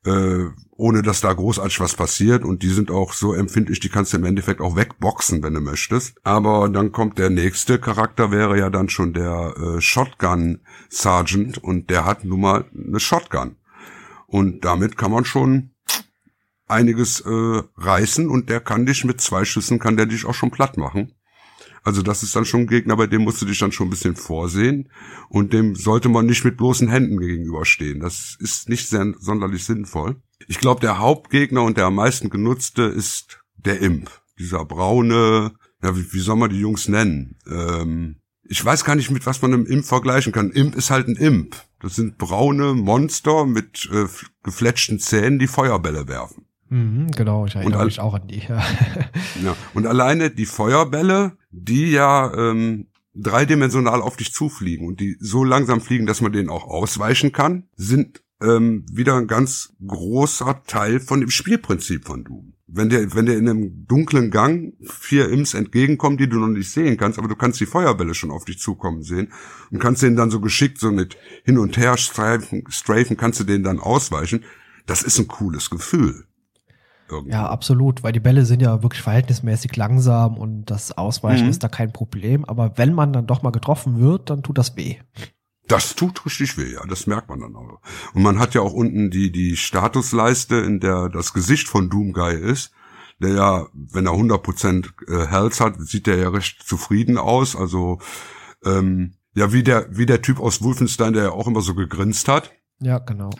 [0.04, 2.44] äh, ohne dass da großartig was passiert.
[2.44, 5.60] Und die sind auch so empfindlich, die kannst du im Endeffekt auch wegboxen, wenn du
[5.60, 6.14] möchtest.
[6.24, 11.90] Aber dann kommt der nächste Charakter, wäre ja dann schon der äh, Shotgun Sergeant und
[11.90, 13.56] der hat nun mal eine Shotgun.
[14.26, 15.70] Und damit kann man schon
[16.66, 20.50] einiges äh, reißen und der kann dich mit zwei Schüssen, kann der dich auch schon
[20.50, 21.12] platt machen.
[21.88, 23.90] Also das ist dann schon ein Gegner, bei dem musst du dich dann schon ein
[23.90, 24.90] bisschen vorsehen
[25.30, 28.00] und dem sollte man nicht mit bloßen Händen gegenüberstehen.
[28.00, 30.16] Das ist nicht sehr sonderlich sinnvoll.
[30.48, 34.10] Ich glaube, der Hauptgegner und der am meisten genutzte ist der Imp.
[34.38, 37.38] Dieser braune, ja, wie, wie soll man die Jungs nennen?
[37.50, 40.50] Ähm, ich weiß gar nicht, mit was man einem Imp vergleichen kann.
[40.50, 41.56] Imp ist halt ein Imp.
[41.80, 44.04] Das sind braune Monster mit äh,
[44.42, 46.47] gefletschten Zähnen, die Feuerbälle werfen.
[46.70, 48.40] Mhm, genau, ich erinnere all- mich auch an die.
[48.48, 48.62] Ja.
[49.44, 49.56] Ja.
[49.74, 55.80] Und alleine die Feuerbälle, die ja ähm, dreidimensional auf dich zufliegen und die so langsam
[55.80, 61.20] fliegen, dass man denen auch ausweichen kann, sind ähm, wieder ein ganz großer Teil von
[61.20, 62.54] dem Spielprinzip von Doom.
[62.66, 66.70] Wenn der, wenn der in einem dunklen Gang vier Imps entgegenkommen, die du noch nicht
[66.70, 69.32] sehen kannst, aber du kannst die Feuerbälle schon auf dich zukommen sehen
[69.70, 73.44] und kannst denen dann so geschickt so mit hin und her streifen, strafen, kannst du
[73.44, 74.44] denen dann ausweichen.
[74.86, 76.24] Das ist ein cooles Gefühl.
[77.10, 77.32] Irgendwie.
[77.32, 81.50] Ja, absolut, weil die Bälle sind ja wirklich verhältnismäßig langsam und das Ausweichen Mhm.
[81.50, 82.44] ist da kein Problem.
[82.44, 84.96] Aber wenn man dann doch mal getroffen wird, dann tut das weh.
[85.66, 87.80] Das tut richtig weh, ja, das merkt man dann auch.
[88.14, 92.34] Und man hat ja auch unten die, die Statusleiste, in der das Gesicht von Doomguy
[92.36, 92.72] ist,
[93.20, 97.98] der ja, wenn er 100% äh, Health hat, sieht der ja recht zufrieden aus, also
[98.64, 102.28] ähm, ja, wie der, wie der Typ aus Wolfenstein, der ja auch immer so gegrinst
[102.28, 102.50] hat.
[102.80, 103.30] Ja, genau.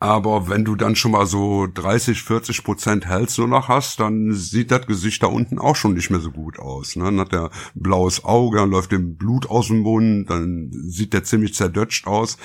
[0.00, 4.32] Aber wenn du dann schon mal so 30, 40 Prozent Health nur noch hast, dann
[4.32, 6.94] sieht das Gesicht da unten auch schon nicht mehr so gut aus.
[6.94, 7.04] Ne?
[7.04, 11.12] Dann hat er ein blaues Auge, dann läuft dem Blut aus dem Mund, dann sieht
[11.14, 12.38] der ziemlich zerdutscht aus.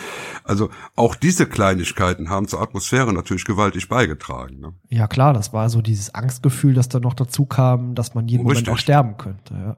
[0.43, 4.59] Also auch diese Kleinigkeiten haben zur Atmosphäre natürlich gewaltig beigetragen.
[4.59, 4.73] Ne?
[4.89, 8.43] Ja, klar, das war so dieses Angstgefühl, das dann noch dazu kam, dass man jeden
[8.43, 8.73] Moment Richtig.
[8.73, 9.53] auch sterben könnte.
[9.53, 9.77] Ja.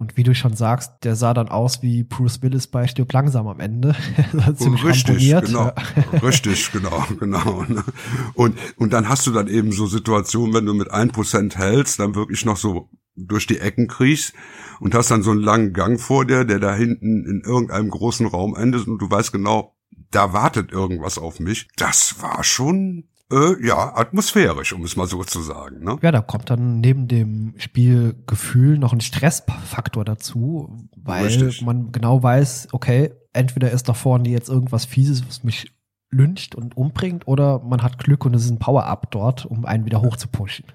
[0.00, 3.46] Und wie du schon sagst, der sah dann aus wie Bruce Willis bei Stirb langsam
[3.48, 3.94] am Ende.
[4.56, 5.72] Ziemlich Richtig, ramponiert, genau.
[6.26, 7.64] Richtig, genau, genau.
[7.68, 7.84] ne?
[8.32, 12.14] Und, und dann hast du dann eben so Situationen, wenn du mit 1% hältst, dann
[12.14, 14.32] wirklich noch so durch die Ecken kriechst
[14.80, 18.24] und hast dann so einen langen Gang vor dir, der da hinten in irgendeinem großen
[18.26, 19.76] Raum endet und du weißt genau,
[20.10, 21.68] da wartet irgendwas auf mich.
[21.76, 25.84] Das war schon, äh, ja, atmosphärisch, um es mal so zu sagen.
[25.84, 25.98] Ne?
[26.02, 31.62] Ja, da kommt dann neben dem Spielgefühl noch ein Stressfaktor dazu, weil Richtig.
[31.62, 35.72] man genau weiß, okay, entweder ist da vorne jetzt irgendwas Fieses, was mich
[36.10, 39.84] lyncht und umbringt, oder man hat Glück und es ist ein Power-Up dort, um einen
[39.84, 40.66] wieder hochzupushen.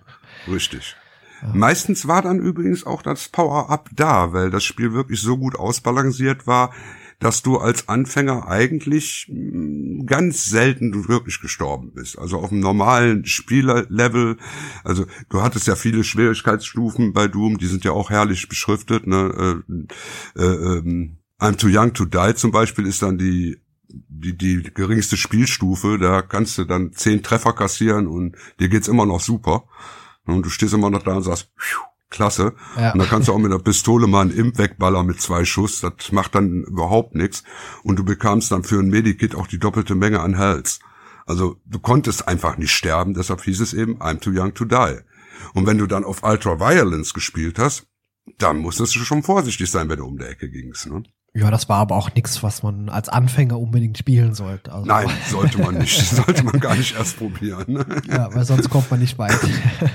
[0.47, 0.95] Richtig.
[1.41, 1.49] Ja.
[1.53, 6.47] Meistens war dann übrigens auch das Power-Up da, weil das Spiel wirklich so gut ausbalanciert
[6.47, 6.71] war,
[7.19, 12.17] dass du als Anfänger eigentlich mh, ganz selten du wirklich gestorben bist.
[12.19, 14.37] Also auf einem normalen Spielerlevel,
[14.83, 19.07] also du hattest ja viele Schwierigkeitsstufen bei Doom, die sind ja auch herrlich beschriftet.
[19.07, 19.63] Ne?
[20.37, 24.63] Äh, äh, ähm, I'm Too Young to Die zum Beispiel ist dann die die, die
[24.73, 29.65] geringste Spielstufe, da kannst du dann zehn Treffer kassieren und dir geht's immer noch super.
[30.25, 31.83] Und du stehst immer noch da und sagst, "Pfiuh,
[32.15, 32.53] klasse.
[32.77, 32.93] Ja.
[32.93, 35.81] Und dann kannst du auch mit der Pistole mal einen Imp wegballern mit zwei Schuss.
[35.81, 37.43] Das macht dann überhaupt nichts.
[37.83, 40.79] Und du bekamst dann für ein Medikit auch die doppelte Menge an Health.
[41.25, 44.99] Also du konntest einfach nicht sterben, deshalb hieß es eben, I'm too young to die.
[45.53, 47.87] Und wenn du dann auf Ultra Violence gespielt hast,
[48.37, 50.87] dann musstest du schon vorsichtig sein, wenn du um die Ecke gingst.
[50.87, 51.03] Ne?
[51.37, 54.71] Ja, das war aber auch nichts, was man als Anfänger unbedingt spielen sollte.
[54.71, 55.99] Also, Nein, sollte man nicht.
[56.15, 57.65] sollte man gar nicht erst probieren.
[57.73, 57.85] Ne?
[58.07, 59.37] Ja, weil sonst kommt man nicht weit.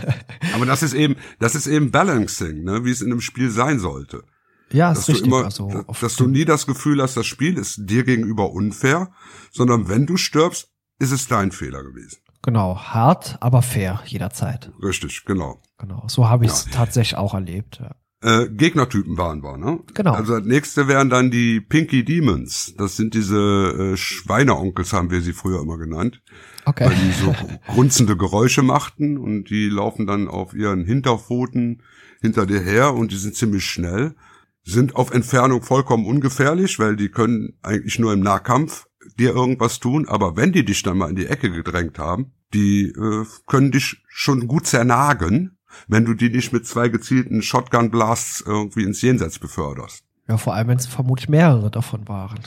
[0.54, 3.78] Aber das ist eben, das ist eben Balancing, ne, wie es in einem Spiel sein
[3.78, 4.22] sollte.
[4.70, 5.28] ja, Dass ist du richtig.
[5.28, 9.10] immer, also, dass, du nie das Gefühl hast, das Spiel ist dir gegenüber unfair,
[9.50, 12.18] sondern wenn du stirbst, ist es dein Fehler gewesen.
[12.42, 14.70] genau, hart, aber fair jederzeit.
[14.82, 15.58] Richtig, genau.
[15.78, 17.78] Genau, so habe ich es tatsächlich auch erlebt.
[17.80, 17.92] Ja.
[18.22, 19.80] Äh, Gegnertypen waren wir, ne?
[19.94, 20.12] Genau.
[20.12, 22.74] Also das nächste wären dann die Pinky Demons.
[22.76, 26.20] Das sind diese äh, Schweineonkels, haben wir sie früher immer genannt.
[26.66, 26.86] Okay.
[26.86, 27.34] weil die so
[27.72, 31.82] grunzende Geräusche machten und die laufen dann auf ihren Hinterpfoten
[32.20, 34.14] hinter dir her und die sind ziemlich schnell,
[34.62, 38.86] sind auf Entfernung vollkommen ungefährlich, weil die können eigentlich nur im Nahkampf
[39.18, 42.88] dir irgendwas tun, aber wenn die dich dann mal in die Ecke gedrängt haben, die
[42.88, 48.42] äh, können dich schon gut zernagen, wenn du die nicht mit zwei gezielten Shotgun Blasts
[48.46, 50.04] irgendwie ins Jenseits beförderst.
[50.28, 52.40] Ja, vor allem, wenn es vermutlich mehrere davon waren.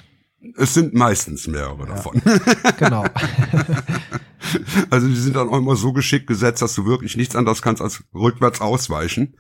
[0.58, 2.22] Es sind meistens mehrere davon.
[2.78, 3.06] Genau.
[4.90, 7.82] Also die sind dann auch immer so geschickt gesetzt, dass du wirklich nichts anderes kannst
[7.82, 9.36] als rückwärts ausweichen.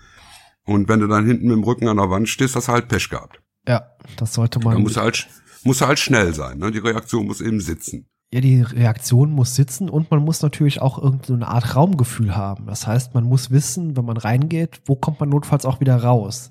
[0.65, 2.87] Und wenn du dann hinten mit dem Rücken an der Wand stehst, hast du halt
[2.87, 3.41] Pech gehabt.
[3.67, 3.83] ja,
[4.17, 4.81] das sollte Da man.
[4.81, 5.27] musst du halt,
[5.63, 6.57] musst du halt schnell sein.
[6.57, 6.71] Ne?
[6.71, 8.07] Die Reaktion muss eben sitzen.
[8.33, 12.65] Ja, die Reaktion muss sitzen und man muss natürlich auch irgendeine Art Raumgefühl haben.
[12.65, 16.49] Das heißt, man muss wissen, wenn man reingeht, wo kommt man notfalls auch wieder raus.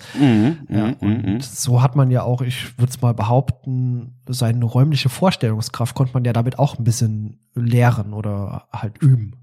[0.69, 5.97] Ja, und so hat man ja auch, ich würde es mal behaupten, seine räumliche Vorstellungskraft
[5.97, 9.35] konnte man ja damit auch ein bisschen lehren oder halt üben.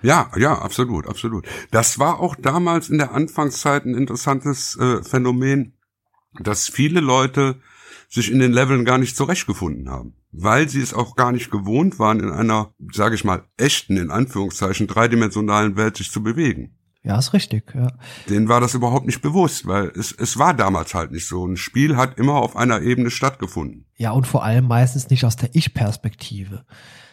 [0.00, 1.46] Ja, ja, absolut, absolut.
[1.72, 5.74] Das war auch damals in der Anfangszeit ein interessantes äh, Phänomen,
[6.40, 7.60] dass viele Leute
[8.08, 11.98] sich in den Leveln gar nicht zurechtgefunden haben, weil sie es auch gar nicht gewohnt
[11.98, 16.76] waren, in einer, sage ich mal, echten, in Anführungszeichen, dreidimensionalen Welt sich zu bewegen.
[17.06, 17.92] Ja, ist richtig, ja.
[18.28, 21.46] Denen war das überhaupt nicht bewusst, weil es, es war damals halt nicht so.
[21.46, 23.86] Ein Spiel hat immer auf einer Ebene stattgefunden.
[23.94, 26.64] Ja, und vor allem meistens nicht aus der Ich-Perspektive.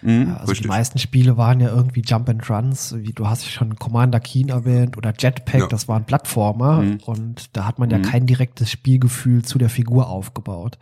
[0.03, 3.75] Mhm, also die meisten Spiele waren ja irgendwie Jump and Runs, wie du hast schon
[3.77, 5.67] Commander Keen erwähnt oder Jetpack, Ja.
[5.67, 6.97] das waren Plattformer Mhm.
[7.05, 8.03] und da hat man ja Mhm.
[8.03, 10.77] kein direktes Spielgefühl zu der Figur aufgebaut.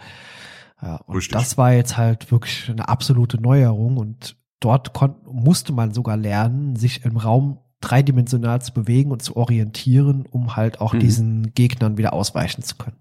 [0.82, 1.34] Ja, und Richtig.
[1.38, 4.92] das war jetzt halt wirklich eine absolute Neuerung und dort
[5.32, 10.82] musste man sogar lernen, sich im Raum dreidimensional zu bewegen und zu orientieren, um halt
[10.82, 11.00] auch Mhm.
[11.00, 12.98] diesen Gegnern wieder ausweichen zu können.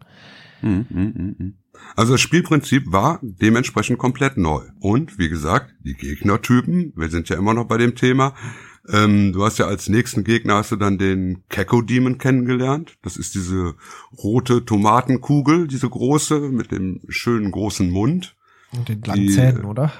[1.97, 4.63] Also das Spielprinzip war dementsprechend komplett neu.
[4.81, 8.35] Und wie gesagt, die Gegnertypen, wir sind ja immer noch bei dem Thema,
[8.89, 12.97] Ähm, du hast ja als nächsten Gegner hast du dann den Keko Demon kennengelernt.
[13.03, 13.75] Das ist diese
[14.17, 18.37] rote Tomatenkugel, diese große mit dem schönen großen Mund.
[18.73, 19.93] Und den langen die, Zähnen, oder?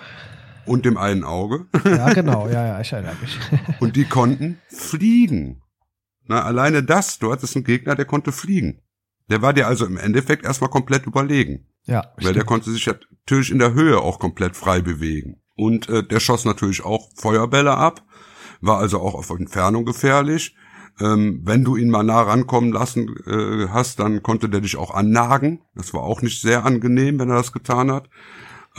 [0.65, 1.67] Und dem einen Auge.
[1.85, 3.39] Ja, genau, ja, ja, ich erinnere mich.
[3.81, 5.63] und die konnten fliegen.
[6.27, 8.81] Na, alleine das, du hattest einen Gegner, der konnte fliegen.
[9.31, 11.67] Der war dir also im Endeffekt erstmal komplett überlegen.
[11.85, 12.13] Ja.
[12.17, 12.37] Weil stimmt.
[12.37, 15.41] der konnte sich natürlich in der Höhe auch komplett frei bewegen.
[15.57, 18.03] Und äh, der schoss natürlich auch Feuerbälle ab
[18.61, 20.55] war also auch auf Entfernung gefährlich.
[21.01, 24.93] Ähm, wenn du ihn mal nah rankommen lassen äh, hast, dann konnte der dich auch
[24.93, 25.63] annagen.
[25.75, 28.09] Das war auch nicht sehr angenehm, wenn er das getan hat.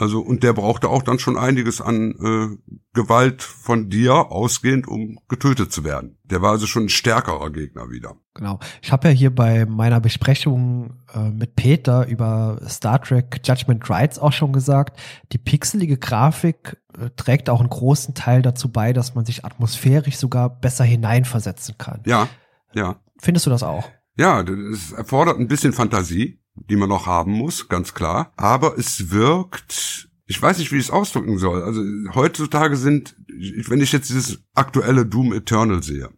[0.02, 5.20] Also, und der brauchte auch dann schon einiges an äh, Gewalt von dir ausgehend, um
[5.28, 6.18] getötet zu werden.
[6.24, 8.16] Der war also schon ein stärkerer Gegner wieder.
[8.34, 8.58] Genau.
[8.82, 14.18] Ich habe ja hier bei meiner Besprechung äh, mit Peter über Star Trek Judgment Rights
[14.18, 14.98] auch schon gesagt,
[15.30, 20.16] die pixelige Grafik äh, trägt auch einen großen Teil dazu bei, dass man sich atmosphärisch
[20.16, 22.00] sogar besser hineinversetzen kann.
[22.06, 22.28] Ja,
[22.74, 22.96] ja.
[23.20, 23.88] Findest du das auch?
[24.16, 28.32] Ja, das erfordert ein bisschen Fantasie die man noch haben muss, ganz klar.
[28.36, 31.62] Aber es wirkt, ich weiß nicht, wie ich es ausdrücken soll.
[31.62, 31.82] Also
[32.14, 36.10] heutzutage sind, wenn ich jetzt dieses aktuelle Doom Eternal sehe,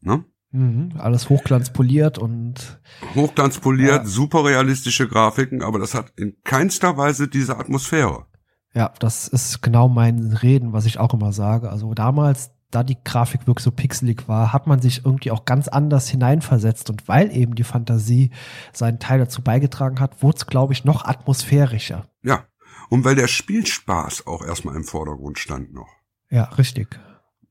[0.00, 0.24] ne?
[0.52, 2.80] Mhm, alles hochglanzpoliert und
[3.14, 4.06] hochglanzpoliert, ja.
[4.06, 8.26] super realistische Grafiken, aber das hat in keinster Weise diese Atmosphäre.
[8.72, 11.70] Ja, das ist genau mein Reden, was ich auch immer sage.
[11.70, 15.68] Also damals da die Grafik wirklich so pixelig war, hat man sich irgendwie auch ganz
[15.68, 16.90] anders hineinversetzt.
[16.90, 18.30] Und weil eben die Fantasie
[18.72, 22.06] seinen Teil dazu beigetragen hat, wurde es, glaube ich, noch atmosphärischer.
[22.22, 22.44] Ja,
[22.88, 25.88] und weil der Spielspaß auch erstmal im Vordergrund stand noch.
[26.30, 26.98] Ja, richtig.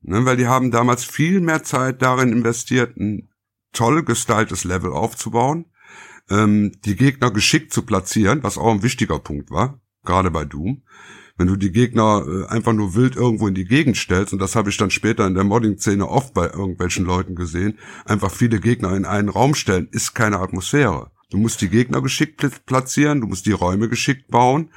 [0.02, 3.30] Ne, weil die haben damals viel mehr Zeit darin investiert, ein
[3.74, 5.66] toll gestyltes Level aufzubauen,
[6.30, 10.84] ähm, die Gegner geschickt zu platzieren, was auch ein wichtiger Punkt war, gerade bei Doom
[11.38, 14.56] wenn du die Gegner äh, einfach nur wild irgendwo in die Gegend stellst, und das
[14.56, 18.96] habe ich dann später in der Modding-Szene oft bei irgendwelchen Leuten gesehen, einfach viele Gegner
[18.96, 21.12] in einen Raum stellen, ist keine Atmosphäre.
[21.30, 24.70] Du musst die Gegner geschickt platzieren, du musst die Räume geschickt bauen,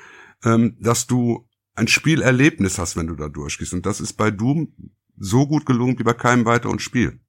[0.44, 3.73] ähm, dass du ein Spielerlebnis hast, wenn du da durchgehst.
[3.73, 4.73] Und das ist bei Doom
[5.16, 7.21] so gut gelungen wie bei keinem weiteren Spiel.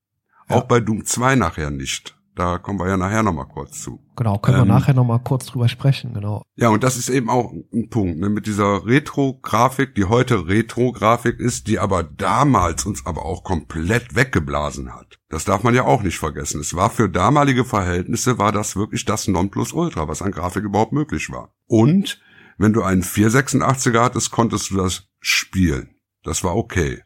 [0.50, 0.56] Ja.
[0.56, 2.19] Auch bei Doom 2 nachher nicht.
[2.40, 4.00] Da kommen wir ja nachher nochmal kurz zu.
[4.16, 6.42] Genau, können ähm, wir nachher nochmal kurz drüber sprechen, genau.
[6.56, 11.38] Ja, und das ist eben auch ein Punkt, ne, mit dieser Retro-Grafik, die heute Retro-Grafik
[11.38, 15.20] ist, die aber damals uns aber auch komplett weggeblasen hat.
[15.28, 16.62] Das darf man ja auch nicht vergessen.
[16.62, 21.30] Es war für damalige Verhältnisse, war das wirklich das Nonplusultra, was an Grafik überhaupt möglich
[21.30, 21.54] war.
[21.68, 22.22] Und
[22.58, 25.90] wenn du einen 486er hattest, konntest du das spielen.
[26.24, 27.04] Das war okay.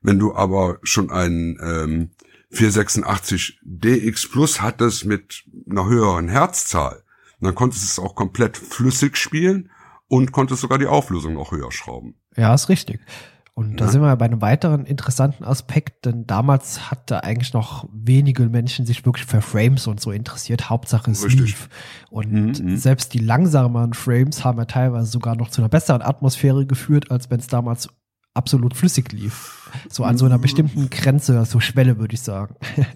[0.00, 2.10] Wenn du aber schon einen ähm,
[2.52, 7.02] 486 DX Plus hat es mit einer höheren Herzzahl.
[7.40, 9.70] Und dann konntest du es auch komplett flüssig spielen
[10.06, 12.14] und konntest sogar die Auflösung noch höher schrauben.
[12.36, 13.00] Ja, ist richtig.
[13.54, 13.90] Und da ja.
[13.90, 19.04] sind wir bei einem weiteren interessanten Aspekt, denn damals hatte eigentlich noch wenige Menschen sich
[19.04, 20.70] wirklich für Frames und so interessiert.
[20.70, 21.40] Hauptsache es Richtig.
[21.40, 21.68] lief.
[22.10, 22.76] Und mhm, mhm.
[22.78, 27.30] selbst die langsameren Frames haben ja teilweise sogar noch zu einer besseren Atmosphäre geführt, als
[27.30, 27.90] wenn es damals
[28.34, 29.70] absolut flüssig lief.
[29.88, 32.54] So an so einer bestimmten Grenze, so Schwelle, würde ich sagen.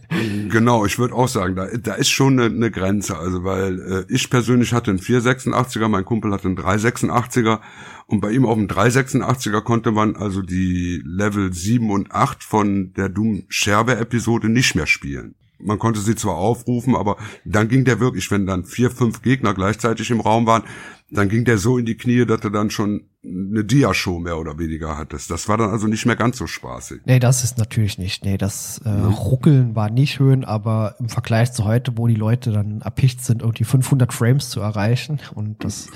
[0.51, 3.17] genau, ich würde auch sagen, da, da ist schon eine, eine Grenze.
[3.17, 7.61] Also, weil äh, ich persönlich hatte einen 486er, mein Kumpel hatte einen 386er
[8.07, 12.93] und bei ihm auf dem 386er konnte man also die Level 7 und 8 von
[12.93, 15.35] der Doom Scherbe Episode nicht mehr spielen.
[15.59, 19.55] Man konnte sie zwar aufrufen, aber dann ging der wirklich, wenn dann vier, fünf Gegner
[19.55, 20.65] gleichzeitig im Raum waren,
[21.11, 24.59] dann ging der so in die Knie, dass er dann schon eine Dia-Show mehr oder
[24.59, 25.31] weniger hattest.
[25.31, 27.03] Das war dann also nicht mehr ganz so spaßig.
[27.05, 28.25] Nee, das ist natürlich nicht.
[28.25, 29.09] Nee, das äh, ja.
[29.09, 33.43] Ruckeln war nicht schön, aber im Vergleich zu heute, wo die Leute dann erpicht sind,
[33.43, 35.89] irgendwie 500 Frames zu erreichen und das,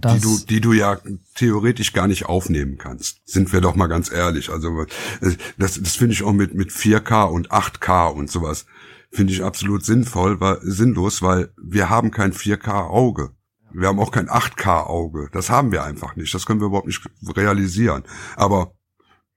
[0.00, 0.98] das die du, die du ja
[1.34, 3.20] theoretisch gar nicht aufnehmen kannst.
[3.28, 4.50] Sind wir doch mal ganz ehrlich.
[4.50, 4.82] Also
[5.20, 8.66] äh, das, das finde ich auch mit mit 4K und 8K und sowas
[9.10, 13.30] finde ich absolut sinnvoll, weil sinnlos, weil wir haben kein 4K Auge.
[13.78, 15.28] Wir haben auch kein 8K-Auge.
[15.32, 16.34] Das haben wir einfach nicht.
[16.34, 17.02] Das können wir überhaupt nicht
[17.36, 18.04] realisieren.
[18.36, 18.72] Aber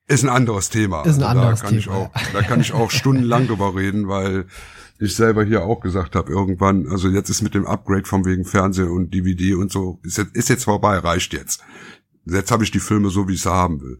[0.07, 1.03] ist ein anderes Thema.
[1.03, 1.79] Ist ein anderes da kann Thema.
[1.79, 4.45] Ich auch, da kann ich auch stundenlang drüber reden, weil
[4.99, 8.45] ich selber hier auch gesagt habe, irgendwann, also jetzt ist mit dem Upgrade von wegen
[8.45, 11.63] Fernsehen und DVD und so, ist jetzt, ist jetzt vorbei, reicht jetzt.
[12.25, 13.99] Jetzt habe ich die Filme so, wie ich sie haben will.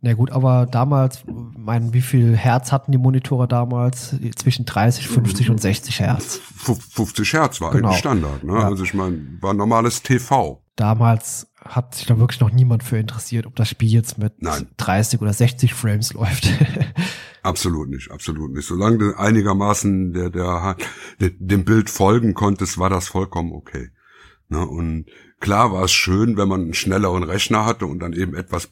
[0.00, 4.14] Na ja gut, aber damals, mein, wie viel Herz hatten die Monitore damals?
[4.36, 6.40] Zwischen 30, 50 und 60 Hertz.
[6.92, 7.88] 50 Hertz war genau.
[7.88, 8.52] eigentlich Standard, ne?
[8.52, 8.68] Ja.
[8.68, 10.62] Also ich meine, war normales TV.
[10.76, 14.68] Damals hat sich da wirklich noch niemand für interessiert, ob das Spiel jetzt mit Nein.
[14.76, 16.48] 30 oder 60 Frames läuft.
[17.42, 18.66] absolut nicht, absolut nicht.
[18.66, 20.76] Solange du einigermaßen der, der,
[21.20, 23.90] der, dem Bild folgen konntest, war das vollkommen okay.
[24.48, 24.64] Ne?
[24.64, 25.06] Und
[25.40, 28.70] klar war es schön, wenn man einen schnelleren Rechner hatte und dann eben etwas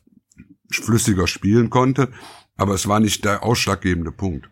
[0.70, 2.11] flüssiger spielen konnte.
[2.57, 4.48] Aber es war nicht der ausschlaggebende Punkt.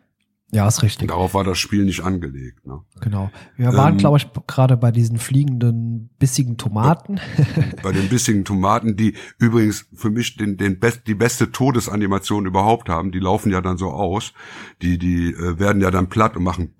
[0.54, 1.08] Ja, ist richtig.
[1.08, 2.64] Darauf war das Spiel nicht angelegt.
[2.64, 2.80] Ne?
[3.00, 3.28] Genau.
[3.56, 7.18] Wir waren, Ähm, glaube ich, gerade bei diesen fliegenden, bissigen Tomaten.
[7.82, 12.88] Bei den bissigen Tomaten, die übrigens für mich den, den best, die beste Todesanimation überhaupt
[12.88, 14.32] haben, die laufen ja dann so aus.
[14.80, 16.72] Die, die äh, werden ja dann platt und machen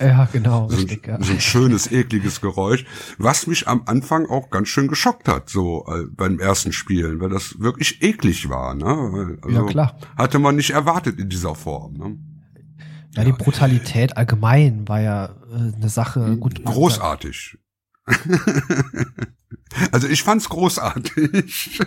[0.00, 1.06] ja, genau, so richtig.
[1.06, 1.16] Ja.
[1.16, 2.84] ein, so ein schönes, ekliges Geräusch,
[3.18, 7.30] was mich am Anfang auch ganz schön geschockt hat, so äh, beim ersten Spielen, weil
[7.30, 8.74] das wirklich eklig war.
[8.74, 9.38] Ne?
[9.42, 9.98] Also, Ja, klar.
[10.16, 11.94] Hatte man nicht erwartet in dieser Form.
[11.94, 12.18] Ne?
[13.14, 16.36] Ja, die Brutalität allgemein war ja äh, eine Sache.
[16.36, 17.58] Gut, Großartig.
[19.92, 21.80] also ich fand's großartig.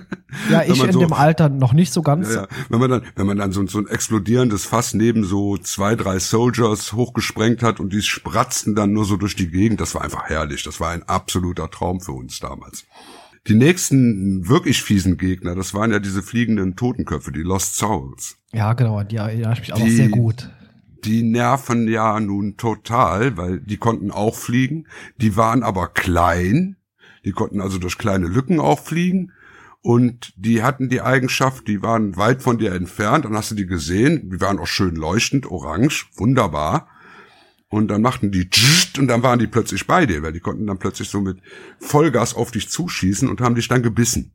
[0.50, 2.30] Ja, ich in so- dem Alter noch nicht so ganz.
[2.30, 2.48] Ja, ja.
[2.70, 6.20] Wenn man dann, wenn man dann so, so ein explodierendes Fass neben so zwei, drei
[6.20, 10.24] Soldiers hochgesprengt hat und die spratzten dann nur so durch die Gegend, das war einfach
[10.30, 10.64] herrlich.
[10.64, 12.86] Das war ein absoluter Traum für uns damals.
[13.48, 18.38] Die nächsten wirklich fiesen Gegner, das waren ja diese fliegenden Totenköpfe, die Lost Souls.
[18.54, 20.50] Ja, genau, die erinnere ich mich auch Die- sehr gut.
[21.04, 24.86] Die nerven ja nun total, weil die konnten auch fliegen.
[25.18, 26.76] Die waren aber klein.
[27.26, 29.32] Die konnten also durch kleine Lücken auch fliegen.
[29.84, 33.26] Und die hatten die Eigenschaft, die waren weit von dir entfernt.
[33.26, 34.30] Dann hast du die gesehen.
[34.30, 36.88] Die waren auch schön leuchtend, orange, wunderbar.
[37.70, 38.50] Und dann machten die
[39.00, 41.40] und dann waren die plötzlich bei dir, weil die konnten dann plötzlich so mit
[41.80, 44.34] Vollgas auf dich zuschießen und haben dich dann gebissen.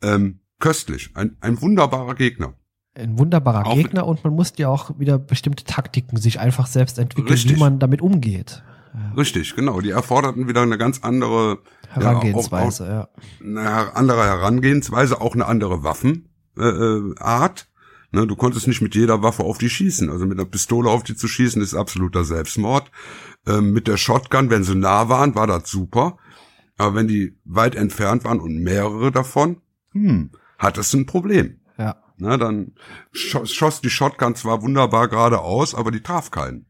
[0.00, 1.10] Ähm, köstlich.
[1.14, 2.54] Ein, ein wunderbarer Gegner.
[2.94, 6.98] Ein wunderbarer Auch- Gegner und man musste ja auch wieder bestimmte Taktiken sich einfach selbst
[6.98, 7.56] entwickeln, Richtig.
[7.56, 8.62] wie man damit umgeht.
[9.16, 9.80] Richtig, genau.
[9.80, 13.08] Die erforderten wieder eine ganz andere Herangehensweise, ja.
[13.44, 16.22] eine her- andere Herangehensweise, auch eine andere Waffenart.
[16.58, 17.68] Äh, Art.
[18.12, 20.08] ne, du konntest nicht mit jeder Waffe auf die schießen.
[20.10, 22.90] Also mit einer Pistole auf die zu schießen, ist absoluter Selbstmord.
[23.46, 26.16] Ähm, mit der Shotgun, wenn sie nah waren, war das super.
[26.78, 29.60] Aber wenn die weit entfernt waren und mehrere davon,
[29.92, 31.60] hm, hattest du ein Problem.
[31.78, 31.96] ja.
[32.18, 32.72] Ne, dann
[33.12, 36.64] schoss die Shotgun zwar wunderbar geradeaus, aber die traf keinen.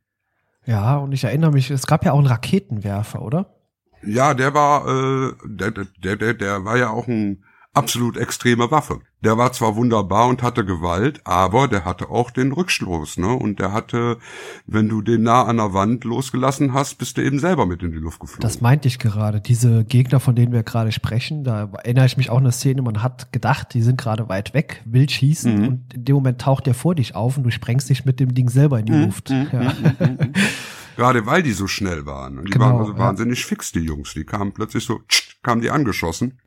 [0.66, 3.54] Ja, und ich erinnere mich, es gab ja auch einen Raketenwerfer, oder?
[4.02, 7.44] Ja, der war, äh, der, der, der, der war ja auch ein
[7.76, 9.00] absolut extreme Waffe.
[9.22, 13.28] Der war zwar wunderbar und hatte Gewalt, aber der hatte auch den Rückstoß, ne?
[13.28, 14.18] Und der hatte,
[14.66, 17.92] wenn du den nah an der Wand losgelassen hast, bist du eben selber mit in
[17.92, 18.42] die Luft geflogen.
[18.42, 19.40] Das meinte ich gerade.
[19.40, 22.82] Diese Gegner, von denen wir gerade sprechen, da erinnere ich mich auch an eine Szene,
[22.82, 25.68] man hat gedacht, die sind gerade weit weg, will schießen Mhm.
[25.68, 28.34] und in dem Moment taucht der vor dich auf und du sprengst dich mit dem
[28.34, 29.30] Ding selber in die Luft.
[29.30, 29.72] Ja.
[30.96, 32.38] Gerade weil die so schnell waren.
[32.38, 32.98] Und die Genau, waren also ja.
[32.98, 34.14] wahnsinnig fix, die Jungs.
[34.14, 36.40] Die kamen plötzlich so, tscht, kamen die angeschossen.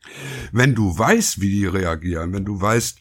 [0.52, 3.00] Wenn du weißt, wie die reagieren, wenn du weißt,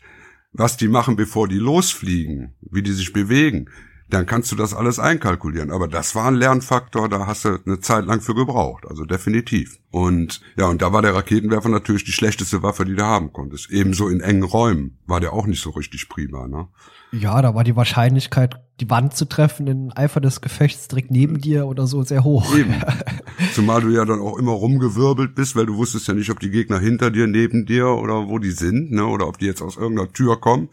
[0.53, 3.69] was die machen, bevor die losfliegen, wie die sich bewegen,
[4.11, 5.71] dann kannst du das alles einkalkulieren.
[5.71, 8.85] Aber das war ein Lernfaktor, da hast du eine Zeit lang für gebraucht.
[8.88, 9.79] Also definitiv.
[9.90, 13.71] Und ja, und da war der Raketenwerfer natürlich die schlechteste Waffe, die du haben konntest.
[13.71, 16.47] Ebenso in engen Räumen war der auch nicht so richtig prima.
[16.47, 16.68] Ne?
[17.12, 21.40] ja, da war die Wahrscheinlichkeit, die Wand zu treffen in Eifer des Gefechts direkt neben
[21.40, 22.55] dir oder so sehr hoch.
[22.55, 22.75] Eben.
[23.55, 26.51] Zumal du ja dann auch immer rumgewirbelt bist, weil du wusstest ja nicht, ob die
[26.51, 29.77] Gegner hinter dir, neben dir oder wo die sind, ne, oder ob die jetzt aus
[29.77, 30.68] irgendeiner Tür kommen.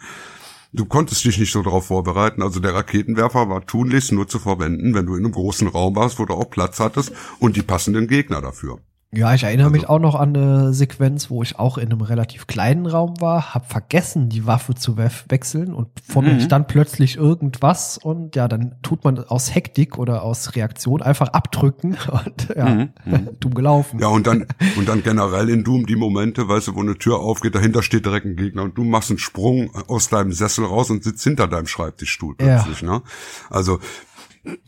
[0.75, 2.41] Du konntest dich nicht so darauf vorbereiten.
[2.41, 6.19] Also der Raketenwerfer war tunlichst nur zu verwenden, wenn du in einem großen Raum warst,
[6.19, 8.79] wo du auch Platz hattest und die passenden Gegner dafür.
[9.15, 12.01] Ja, ich erinnere mich Also- auch noch an eine Sequenz, wo ich auch in einem
[12.01, 16.39] relativ kleinen Raum war, hab vergessen, die Waffe zu we wechseln und vor mir Mhm.
[16.41, 21.95] stand plötzlich irgendwas und ja, dann tut man aus Hektik oder aus Reaktion einfach abdrücken
[22.11, 22.89] und ja, Mhm,
[23.39, 23.99] dumm gelaufen.
[23.99, 24.45] Ja, und dann,
[24.77, 28.05] und dann generell in Doom die Momente, weißt du, wo eine Tür aufgeht, dahinter steht
[28.05, 31.47] direkt ein Gegner und du machst einen Sprung aus deinem Sessel raus und sitzt hinter
[31.47, 32.63] deinem Schreibtischstuhl Ja.
[32.63, 33.01] plötzlich, ne?
[33.49, 33.79] Also,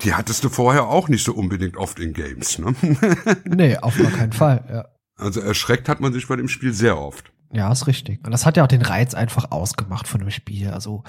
[0.02, 2.76] die hattest du vorher auch nicht so unbedingt oft in Games, ne?
[3.46, 4.64] Nee, auf gar keinen Fall.
[4.70, 4.86] Ja.
[5.18, 7.32] Also erschreckt hat man sich bei dem Spiel sehr oft.
[7.52, 8.26] Ja, ist richtig.
[8.26, 10.70] Und das hat ja auch den Reiz einfach ausgemacht von dem Spiel.
[10.70, 11.04] Also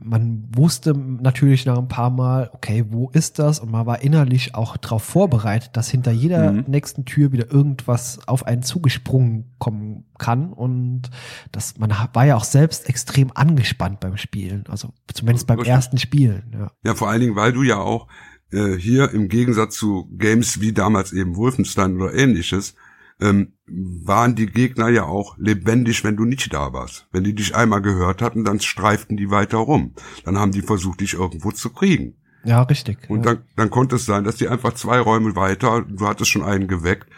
[0.00, 3.58] man wusste natürlich nach ein paar Mal, okay, wo ist das?
[3.60, 6.64] Und man war innerlich auch darauf vorbereitet, dass hinter jeder Mhm.
[6.66, 10.52] nächsten Tür wieder irgendwas auf einen zugesprungen kommen kann.
[10.52, 11.10] Und
[11.52, 14.64] das, man war ja auch selbst extrem angespannt beim Spielen.
[14.68, 15.74] Also zumindest beim Richtig.
[15.74, 16.52] ersten Spielen.
[16.52, 16.70] Ja.
[16.84, 18.08] Ja, vor allen Dingen, weil du ja auch
[18.52, 22.74] äh, hier im Gegensatz zu Games wie damals eben Wolfenstein oder ähnliches,
[23.20, 27.06] ähm, waren die Gegner ja auch lebendig, wenn du nicht da warst.
[27.12, 29.94] Wenn die dich einmal gehört hatten, dann streiften die weiter rum.
[30.24, 32.14] Dann haben die versucht, dich irgendwo zu kriegen.
[32.44, 33.08] ja, richtig.
[33.08, 33.34] Und ja.
[33.34, 36.68] dann, dann konnte es sein, dass die einfach zwei Räume weiter, du hattest schon einen
[36.68, 37.08] geweckt,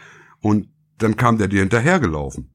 [0.41, 2.49] und dann kam der dir hinterhergelaufen.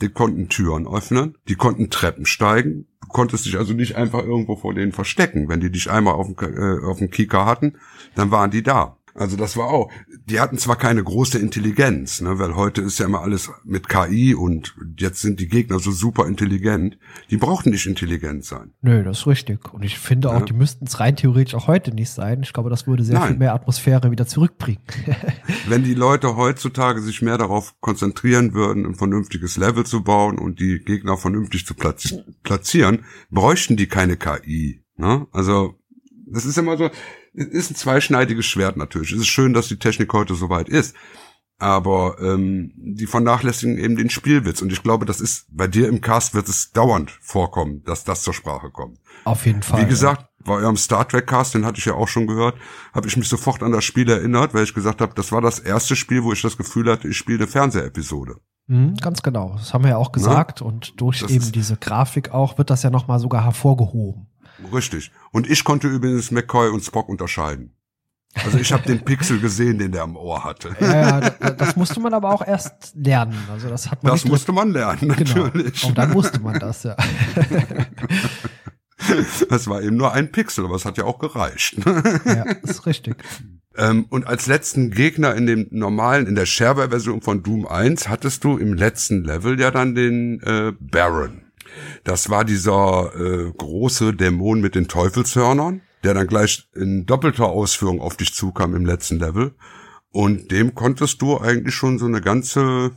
[0.00, 2.86] Die konnten Türen öffnen, die konnten Treppen steigen.
[3.02, 5.48] Du konntest dich also nicht einfach irgendwo vor denen verstecken.
[5.48, 7.78] Wenn die dich einmal auf dem, äh, auf dem Kieker hatten,
[8.14, 8.97] dann waren die da.
[9.18, 9.90] Also das war auch,
[10.26, 14.34] die hatten zwar keine große Intelligenz, ne, weil heute ist ja immer alles mit KI
[14.34, 16.98] und jetzt sind die Gegner so super intelligent.
[17.30, 18.72] Die brauchten nicht intelligent sein.
[18.80, 19.72] Nö, das ist richtig.
[19.74, 20.44] Und ich finde auch, ja.
[20.44, 22.42] die müssten es rein theoretisch auch heute nicht sein.
[22.42, 23.28] Ich glaube, das würde sehr Nein.
[23.28, 24.82] viel mehr Atmosphäre wieder zurückbringen.
[25.68, 30.60] Wenn die Leute heutzutage sich mehr darauf konzentrieren würden, ein vernünftiges Level zu bauen und
[30.60, 34.82] die Gegner vernünftig zu platzieren, bräuchten die keine KI.
[34.96, 35.26] Ne?
[35.32, 35.74] Also
[36.30, 36.90] das ist immer so,
[37.38, 39.12] ist ein zweischneidiges Schwert natürlich.
[39.12, 40.94] Es ist schön, dass die Technik heute so weit ist.
[41.60, 44.62] Aber ähm, die vernachlässigen eben den Spielwitz.
[44.62, 48.22] Und ich glaube, das ist bei dir im Cast wird es dauernd vorkommen, dass das
[48.22, 48.98] zur Sprache kommt.
[49.24, 49.82] Auf jeden Fall.
[49.82, 50.28] Wie gesagt, ja.
[50.44, 52.54] bei eurem Star Trek Cast, den hatte ich ja auch schon gehört,
[52.94, 55.58] habe ich mich sofort an das Spiel erinnert, weil ich gesagt habe, das war das
[55.58, 58.36] erste Spiel, wo ich das Gefühl hatte, ich spiele eine Fernsehepisode.
[58.68, 59.54] Mhm, ganz genau.
[59.56, 60.60] Das haben wir ja auch gesagt.
[60.60, 60.66] Na?
[60.66, 64.28] Und durch das eben diese Grafik auch wird das ja nochmal sogar hervorgehoben.
[64.72, 65.10] Richtig.
[65.30, 67.74] Und ich konnte übrigens McCoy und Spock unterscheiden.
[68.34, 70.76] Also ich habe den Pixel gesehen, den der am Ohr hatte.
[70.80, 73.36] Ja, ja, das musste man aber auch erst lernen.
[73.50, 74.12] Also das hat man.
[74.12, 75.44] Das musste man lernen, genau.
[75.46, 75.80] natürlich.
[75.80, 75.88] Genau.
[75.88, 76.96] Und dann wusste man das, ja.
[79.48, 81.78] Das war eben nur ein Pixel, aber es hat ja auch gereicht.
[82.24, 83.16] Ja, ist richtig.
[83.76, 88.42] Ähm, und als letzten Gegner in dem normalen, in der Shareware-Version von Doom 1 hattest
[88.42, 91.47] du im letzten Level ja dann den äh, Baron.
[92.04, 98.00] Das war dieser äh, große Dämon mit den Teufelshörnern, der dann gleich in doppelter Ausführung
[98.00, 99.54] auf dich zukam im letzten Level.
[100.10, 102.92] Und dem konntest du eigentlich schon so eine ganze,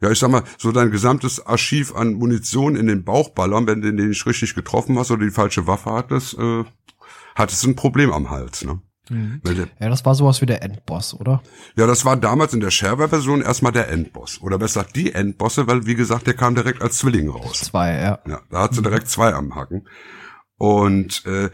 [0.00, 3.82] ja, ich sag mal, so dein gesamtes Archiv an Munition in den Bauch ballern, wenn
[3.82, 6.64] du den nicht richtig getroffen hast oder die falsche Waffe hattest, äh,
[7.34, 8.80] hattest ein Problem am Hals, ne?
[9.10, 9.40] Mhm.
[9.80, 11.42] Ja, das war sowas wie der Endboss, oder?
[11.76, 14.40] Ja, das war damals in der Shareware-Version erstmal der Endboss.
[14.40, 17.60] Oder besser gesagt die Endbosse, weil wie gesagt, der kam direkt als Zwilling raus.
[17.60, 18.18] Zwei, ja.
[18.26, 18.84] Ja, da hat sie mhm.
[18.84, 19.88] direkt zwei am Hacken.
[20.56, 21.50] Und äh,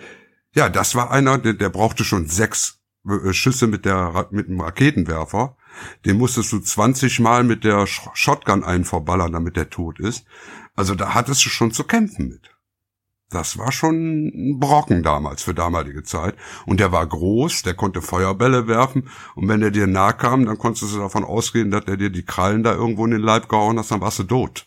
[0.55, 4.61] ja, das war einer, der, der brauchte schon sechs äh, Schüsse mit der mit dem
[4.61, 5.57] Raketenwerfer.
[6.05, 10.25] Den musstest du 20 Mal mit der Shotgun einen verballern, damit der tot ist.
[10.75, 12.51] Also da hattest du schon zu kämpfen mit.
[13.31, 16.35] Das war schon ein Brocken damals für damalige Zeit.
[16.67, 19.09] Und der war groß, der konnte Feuerbälle werfen.
[19.37, 22.25] Und wenn er dir nahe kam, dann konntest du davon ausgehen, dass er dir die
[22.25, 24.67] Krallen da irgendwo in den Leib gehauen hat, dann warst du tot.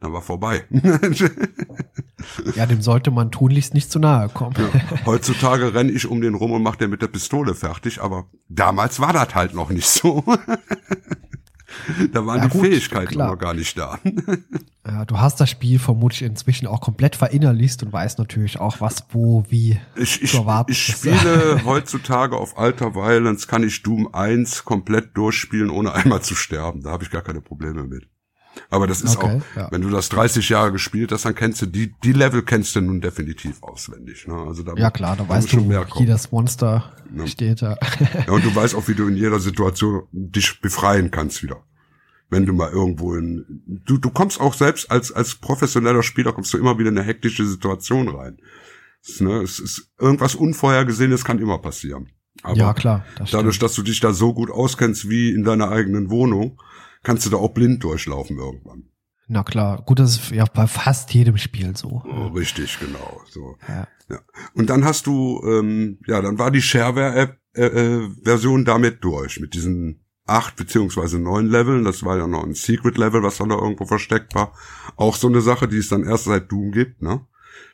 [0.00, 0.64] Dann war vorbei.
[2.54, 4.56] ja, dem sollte man tunlichst nicht zu nahe kommen.
[4.58, 8.26] Ja, heutzutage renne ich um den rum und mach den mit der Pistole fertig, aber
[8.48, 10.24] damals war das halt noch nicht so.
[12.12, 13.30] da waren ja, die gut, Fähigkeiten klar.
[13.30, 13.98] noch gar nicht da.
[14.86, 19.04] ja, du hast das Spiel vermutlich inzwischen auch komplett verinnerlichst und weißt natürlich auch, was,
[19.10, 24.12] wo, wie ich, ich, zu erwarten Ich spiele heutzutage auf alter Violence, kann ich Doom
[24.12, 26.82] 1 komplett durchspielen, ohne einmal zu sterben.
[26.82, 28.08] Da habe ich gar keine Probleme mit.
[28.70, 29.68] Aber das ist okay, auch, ja.
[29.70, 32.80] wenn du das 30 Jahre gespielt hast, dann kennst du die, die Level kennst du
[32.80, 34.26] nun definitiv auswendig.
[34.26, 34.34] Ne?
[34.34, 37.26] Also da ja klar, da weißt du, wie das Monster ja.
[37.26, 37.60] steht.
[37.60, 37.76] Ja.
[38.26, 41.62] ja, und du weißt auch, wie du in jeder Situation dich befreien kannst wieder
[42.32, 46.54] wenn du mal irgendwo in, du, du kommst auch selbst als, als professioneller Spieler kommst
[46.54, 48.38] du immer wieder in eine hektische Situation rein.
[49.04, 52.08] Es, ne, es ist irgendwas Unvorhergesehenes kann immer passieren.
[52.42, 53.04] Aber ja, klar.
[53.18, 56.58] Das dadurch, dass du dich da so gut auskennst wie in deiner eigenen Wohnung,
[57.02, 58.88] kannst du da auch blind durchlaufen irgendwann.
[59.28, 62.02] Na klar, gut, das ist ja bei fast jedem Spiel so.
[62.04, 63.22] Oh, richtig, genau.
[63.30, 63.56] So.
[63.68, 63.88] Ja.
[64.10, 64.20] ja.
[64.54, 69.54] Und dann hast du, ähm, ja, dann war die Shareware-Version äh, äh, damit durch, mit
[69.54, 71.84] diesen acht beziehungsweise neun Leveln.
[71.84, 74.52] Das war ja noch ein Secret Level, was dann da irgendwo versteckt war.
[74.96, 77.26] Auch so eine Sache, die es dann erst seit Doom gibt, ne?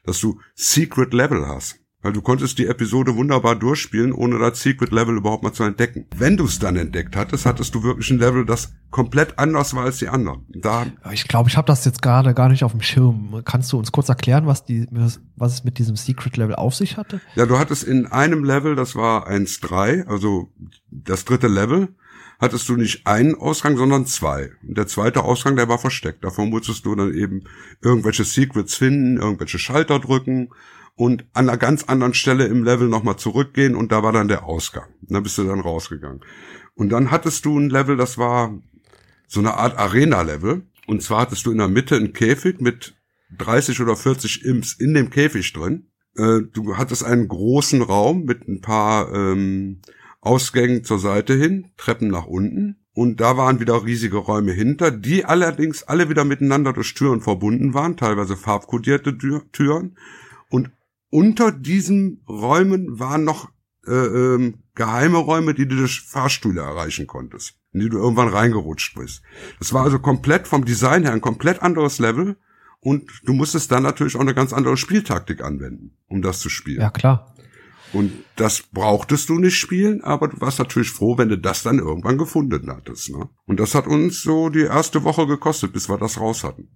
[0.05, 1.81] Dass du Secret Level hast.
[2.01, 6.07] Weil du konntest die Episode wunderbar durchspielen, ohne das Secret Level überhaupt mal zu entdecken.
[6.17, 9.85] Wenn du es dann entdeckt hattest, hattest du wirklich ein Level, das komplett anders war
[9.85, 10.47] als die anderen.
[10.49, 13.43] Da ich glaube, ich habe das jetzt gerade gar nicht auf dem Schirm.
[13.45, 16.97] Kannst du uns kurz erklären, was, die, was es mit diesem Secret Level auf sich
[16.97, 17.21] hatte?
[17.35, 20.53] Ja, du hattest in einem Level, das war 1.3, also
[20.91, 21.89] das dritte Level,
[22.39, 24.51] hattest du nicht einen Ausgang, sondern zwei.
[24.63, 26.23] Und der zweite Ausgang, der war versteckt.
[26.23, 27.43] Davon musstest du dann eben
[27.83, 30.51] irgendwelche Secrets finden, irgendwelche Schalter drücken
[30.99, 34.45] und an einer ganz anderen Stelle im Level nochmal zurückgehen und da war dann der
[34.45, 34.89] Ausgang.
[35.03, 36.23] Und da bist du dann rausgegangen.
[36.75, 38.61] Und dann hattest du ein Level, das war
[39.29, 40.67] so eine Art Arena-Level.
[40.89, 42.97] Und zwar hattest du in der Mitte einen Käfig mit
[43.39, 45.87] 30 oder 40 Imps in dem Käfig drin.
[46.17, 49.81] Äh, du hattest einen großen Raum mit ein paar ähm,
[50.21, 52.81] Ausgängen zur Seite hin, Treppen nach unten.
[52.93, 57.73] Und da waren wieder riesige Räume hinter, die allerdings alle wieder miteinander durch Türen verbunden
[57.73, 59.17] waren, teilweise farbkodierte
[59.53, 59.97] Türen.
[60.51, 60.71] Und
[61.11, 63.49] unter diesen Räumen waren noch
[63.87, 68.95] äh, ähm, geheime Räume, die du durch Fahrstühle erreichen konntest, in die du irgendwann reingerutscht
[68.95, 69.23] bist.
[69.59, 72.37] Das war also komplett vom Design her ein komplett anderes Level
[72.81, 76.81] und du musstest dann natürlich auch eine ganz andere Spieltaktik anwenden, um das zu spielen.
[76.81, 77.35] Ja, klar.
[77.93, 81.79] Und das brauchtest du nicht spielen, aber du warst natürlich froh, wenn du das dann
[81.79, 83.11] irgendwann gefunden hattest.
[83.11, 83.29] Ne?
[83.47, 86.69] Und das hat uns so die erste Woche gekostet, bis wir das raus hatten.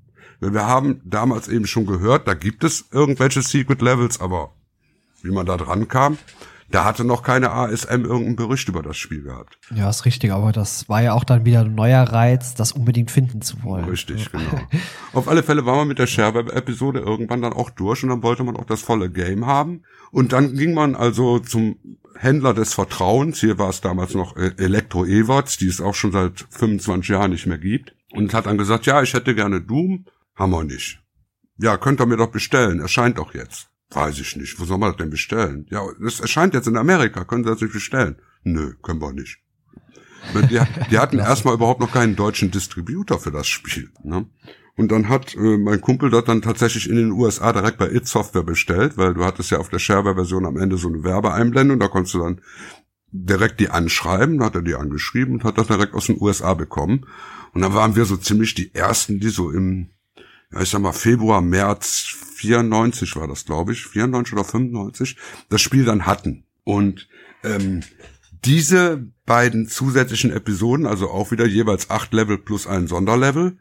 [0.50, 4.50] Wir haben damals eben schon gehört, da gibt es irgendwelche Secret Levels, aber
[5.22, 6.18] wie man da dran kam,
[6.72, 9.58] da hatte noch keine ASM irgendeinen Bericht über das Spiel gehabt.
[9.74, 13.10] Ja, ist richtig, aber das war ja auch dann wieder ein neuer Reiz, das unbedingt
[13.10, 13.84] finden zu wollen.
[13.84, 14.62] Richtig, genau.
[15.12, 18.42] Auf alle Fälle war man mit der Shareware-Episode irgendwann dann auch durch und dann wollte
[18.42, 19.82] man auch das volle Game haben.
[20.10, 21.76] Und dann ging man also zum
[22.16, 26.12] Händler des Vertrauens, hier war es damals noch äh, Elektro Everts, die es auch schon
[26.12, 30.06] seit 25 Jahren nicht mehr gibt, und hat dann gesagt, ja, ich hätte gerne Doom,
[30.42, 31.00] haben wir nicht.
[31.58, 33.68] Ja, könnt ihr mir doch bestellen, erscheint doch jetzt.
[33.90, 34.58] Weiß ich nicht.
[34.58, 35.66] Wo soll man das denn bestellen?
[35.70, 37.24] Ja, das erscheint jetzt in Amerika.
[37.24, 38.16] Können Sie das nicht bestellen?
[38.42, 39.38] Nö, können wir nicht.
[40.50, 43.90] Die, die hatten erstmal überhaupt noch keinen deutschen Distributor für das Spiel.
[44.02, 44.26] Ne?
[44.76, 48.08] Und dann hat äh, mein Kumpel das dann tatsächlich in den USA direkt bei It
[48.08, 51.88] Software bestellt, weil du hattest ja auf der Shareware-Version am Ende so eine Werbeeinblendung, da
[51.88, 52.40] konntest du dann
[53.12, 56.54] direkt die anschreiben, da hat er die angeschrieben und hat das direkt aus den USA
[56.54, 57.06] bekommen.
[57.52, 59.90] Und dann waren wir so ziemlich die ersten, die so im,
[60.52, 65.16] ja, ich sag mal, Februar, März 94 war das, glaube ich, 94 oder 95,
[65.48, 66.44] das Spiel dann hatten.
[66.64, 67.08] Und
[67.44, 67.82] ähm,
[68.44, 73.58] diese beiden zusätzlichen Episoden, also auch wieder jeweils acht Level plus ein Sonderlevel,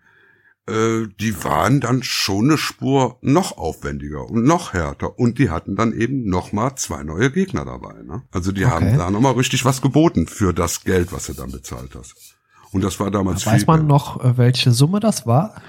[0.67, 5.17] äh, die waren dann schon eine Spur noch aufwendiger und noch härter.
[5.19, 8.01] Und die hatten dann eben noch mal zwei neue Gegner dabei.
[8.03, 8.23] Ne?
[8.31, 8.73] Also die okay.
[8.73, 12.35] haben da noch mal richtig was geboten für das Geld, was du dann bezahlt hast.
[12.71, 13.45] Und das war damals.
[13.45, 15.61] Weiß man noch, äh, welche Summe das war?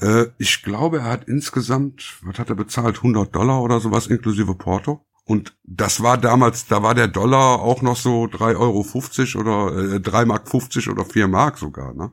[0.00, 2.98] Äh, ich glaube, er hat insgesamt, was hat er bezahlt?
[2.98, 5.04] 100 Dollar oder sowas inklusive Porto.
[5.24, 10.00] Und das war damals, da war der Dollar auch noch so 3,50 Euro oder äh,
[10.00, 11.94] 3 Mark 50 oder 4 Mark sogar.
[11.94, 12.10] Ne?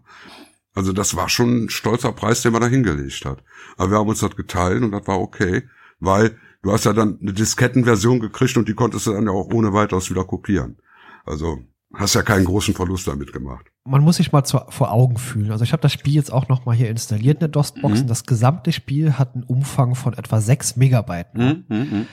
[0.75, 3.43] Also das war schon ein stolzer Preis, den man da hingelegt hat.
[3.77, 5.67] Aber wir haben uns das geteilt und das war okay,
[5.99, 9.51] weil du hast ja dann eine Diskettenversion gekriegt und die konntest du dann ja auch
[9.51, 10.77] ohne weiteres wieder kopieren.
[11.25, 11.63] Also
[11.93, 13.71] hast ja keinen großen Verlust damit gemacht.
[13.85, 15.51] Man muss sich mal zu, vor Augen fühlen.
[15.51, 18.03] Also ich habe das Spiel jetzt auch noch mal hier installiert in der DOS-Box.
[18.03, 18.07] Mhm.
[18.07, 21.33] Das gesamte Spiel hat einen Umfang von etwa sechs Megabyte.
[21.33, 22.05] Mhm, mh, mh.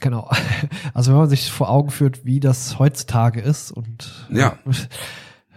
[0.00, 0.30] Genau.
[0.94, 4.58] Also wenn man sich vor Augen führt, wie das heutzutage ist und ja.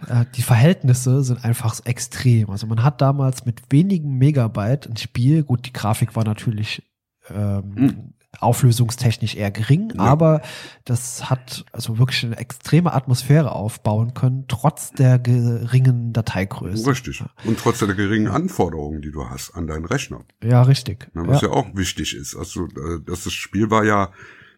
[0.08, 2.50] Äh, die Verhältnisse sind einfach extrem.
[2.50, 6.82] Also man hat damals mit wenigen Megabyte ein Spiel, gut, die Grafik war natürlich
[7.30, 10.00] ähm, mhm auflösungstechnisch eher gering, ja.
[10.00, 10.42] aber
[10.84, 16.88] das hat also wirklich eine extreme Atmosphäre aufbauen können, trotz der geringen Dateigröße.
[16.88, 17.22] Richtig.
[17.44, 20.24] Und trotz der geringen Anforderungen, die du hast an deinen Rechner.
[20.42, 21.08] Ja, richtig.
[21.14, 21.48] was ja.
[21.48, 22.36] ja auch wichtig ist.
[22.36, 24.10] Also, äh, das Spiel war ja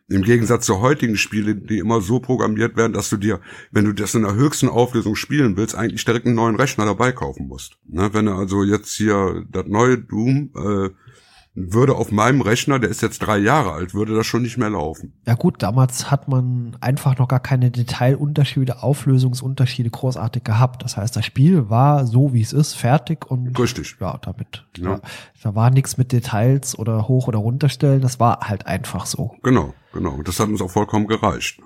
[0.08, 3.92] im Gegensatz zu heutigen Spielen, die immer so programmiert werden, dass du dir, wenn du
[3.92, 7.76] das in der höchsten Auflösung spielen willst, eigentlich direkt einen neuen Rechner dabei kaufen musst.
[7.86, 10.88] Ne, wenn du also jetzt hier das neue Doom äh,
[11.72, 14.70] würde auf meinem Rechner, der ist jetzt drei Jahre alt, würde das schon nicht mehr
[14.70, 15.12] laufen.
[15.26, 20.82] Ja gut, damals hat man einfach noch gar keine Detailunterschiede, Auflösungsunterschiede großartig gehabt.
[20.82, 23.96] Das heißt, das Spiel war so, wie es ist, fertig und Richtig.
[24.00, 24.66] ja, damit.
[24.76, 24.96] Ja.
[24.96, 25.00] Da,
[25.42, 28.00] da war nichts mit Details oder hoch oder runterstellen.
[28.00, 29.34] Das war halt einfach so.
[29.42, 30.22] Genau, genau.
[30.22, 31.60] Das hat uns auch vollkommen gereicht.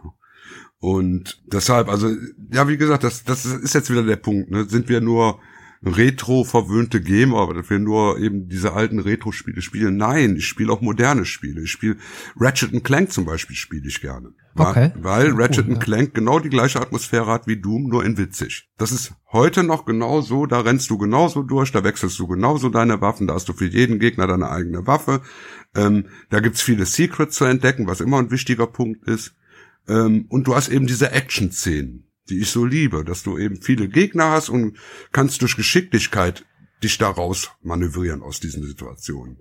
[0.78, 2.09] Und deshalb, also,
[2.51, 4.51] ja, wie gesagt, das, das ist jetzt wieder der Punkt.
[4.51, 4.64] Ne?
[4.64, 5.38] Sind wir nur
[5.85, 9.97] retro-verwöhnte Gamer, dass wir nur eben diese alten Retro-Spiele spielen.
[9.97, 11.62] Nein, ich spiele auch moderne Spiele.
[11.62, 11.97] Ich spiele
[12.37, 14.33] Ratchet Clank zum Beispiel spiele ich gerne.
[14.55, 14.93] Okay.
[14.95, 18.70] Weil, weil Ratchet cool, Clank genau die gleiche Atmosphäre hat wie Doom, nur in witzig.
[18.78, 22.68] Das ist heute noch genau so, da rennst du genauso durch, da wechselst du genauso
[22.68, 25.22] deine Waffen, da hast du für jeden Gegner deine eigene Waffe.
[25.74, 29.35] Ähm, da gibt's viele Secrets zu entdecken, was immer ein wichtiger Punkt ist.
[29.89, 33.88] Ähm, und du hast eben diese Action-Szenen die ich so liebe, dass du eben viele
[33.88, 34.76] Gegner hast und
[35.12, 36.44] kannst durch Geschicklichkeit
[36.82, 39.38] dich daraus manövrieren aus diesen Situationen.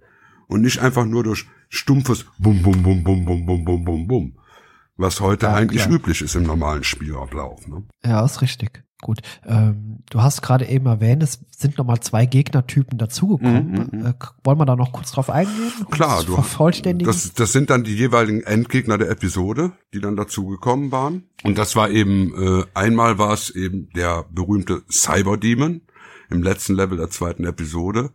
[0.47, 4.37] Und nicht einfach nur durch stumpfes Bum, Bum, Bum, Bum, Bum, Bum, Bum, Bum, Bum.
[4.97, 5.95] Was heute ja, eigentlich klar.
[5.95, 7.67] üblich ist im normalen Spielablauf.
[7.67, 7.83] Ne?
[8.03, 8.83] Ja, ist richtig.
[9.01, 9.21] Gut.
[9.45, 13.89] Ähm, du hast gerade eben erwähnt, es sind nochmal zwei Gegnertypen dazugekommen.
[13.91, 15.71] Mm, mm, äh, wollen wir da noch kurz drauf eingehen?
[15.89, 16.35] Klar, du?
[17.07, 21.23] Das, das sind dann die jeweiligen Endgegner der Episode, die dann dazugekommen waren.
[21.43, 25.81] Und das war eben, äh, einmal war es eben der berühmte Cyber Demon
[26.29, 28.11] im letzten Level der zweiten Episode.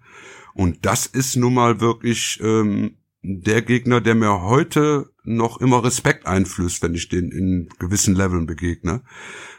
[0.55, 6.27] Und das ist nun mal wirklich ähm, der Gegner, der mir heute noch immer Respekt
[6.27, 9.03] einflößt, wenn ich den in gewissen Leveln begegne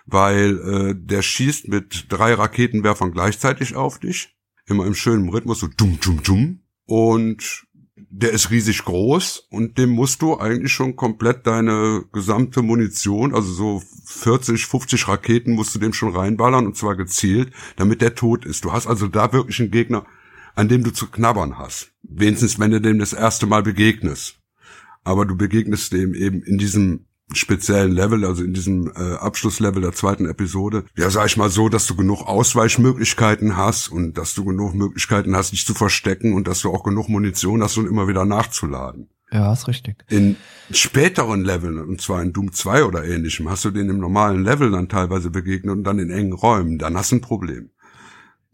[0.07, 5.68] weil äh, der schießt mit drei Raketenwerfern gleichzeitig auf dich, immer im schönen Rhythmus, so
[5.68, 6.59] dumm, dumm, dumm.
[6.86, 7.65] Und
[7.95, 13.51] der ist riesig groß und dem musst du eigentlich schon komplett deine gesamte Munition, also
[13.51, 18.45] so 40, 50 Raketen musst du dem schon reinballern und zwar gezielt, damit der tot
[18.45, 18.63] ist.
[18.63, 20.05] Du hast also da wirklich einen Gegner,
[20.55, 21.91] an dem du zu knabbern hast.
[22.03, 24.39] Wenigstens, wenn du dem das erste Mal begegnest.
[25.07, 29.93] Aber du begegnest dem eben in diesem speziellen Level, also in diesem äh, Abschlusslevel der
[29.93, 34.43] zweiten Episode, ja, sag ich mal so, dass du genug Ausweichmöglichkeiten hast und dass du
[34.43, 38.09] genug Möglichkeiten hast, dich zu verstecken und dass du auch genug Munition hast und immer
[38.09, 39.09] wieder nachzuladen.
[39.31, 40.03] Ja, ist richtig.
[40.09, 40.35] In
[40.71, 44.71] späteren Leveln, und zwar in Doom 2 oder ähnlichem, hast du den im normalen Level
[44.71, 47.69] dann teilweise begegnet und dann in engen Räumen, dann hast du ein Problem.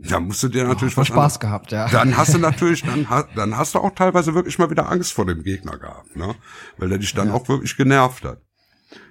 [0.09, 1.87] Da musst du dir natürlich oh, was Spaß gehabt, ja.
[1.87, 5.25] Dann hast du natürlich, dann, dann hast du auch teilweise wirklich mal wieder Angst vor
[5.25, 6.35] dem Gegner gehabt, ne?
[6.77, 7.33] Weil der dich dann ja.
[7.33, 8.41] auch wirklich genervt hat.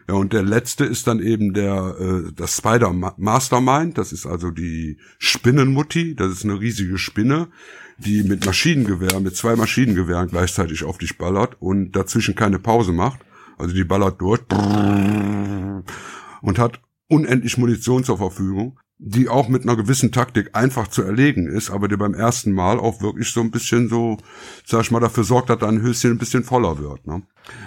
[0.08, 4.50] Ja, und der letzte ist dann eben der äh, das Spider Mastermind, das ist also
[4.50, 7.48] die Spinnenmutti, das ist eine riesige Spinne,
[7.98, 13.20] die mit Maschinengewehr, mit zwei Maschinengewehren gleichzeitig auf dich ballert und dazwischen keine Pause macht.
[13.58, 14.40] Also die ballert durch
[16.40, 21.48] und hat unendlich Munition zur Verfügung, die auch mit einer gewissen Taktik einfach zu erlegen
[21.48, 24.18] ist, aber die beim ersten Mal auch wirklich so ein bisschen so,
[24.64, 27.04] sag ich mal, dafür sorgt, dass dein Höschen ein bisschen voller wird.
[27.06, 27.22] Ne?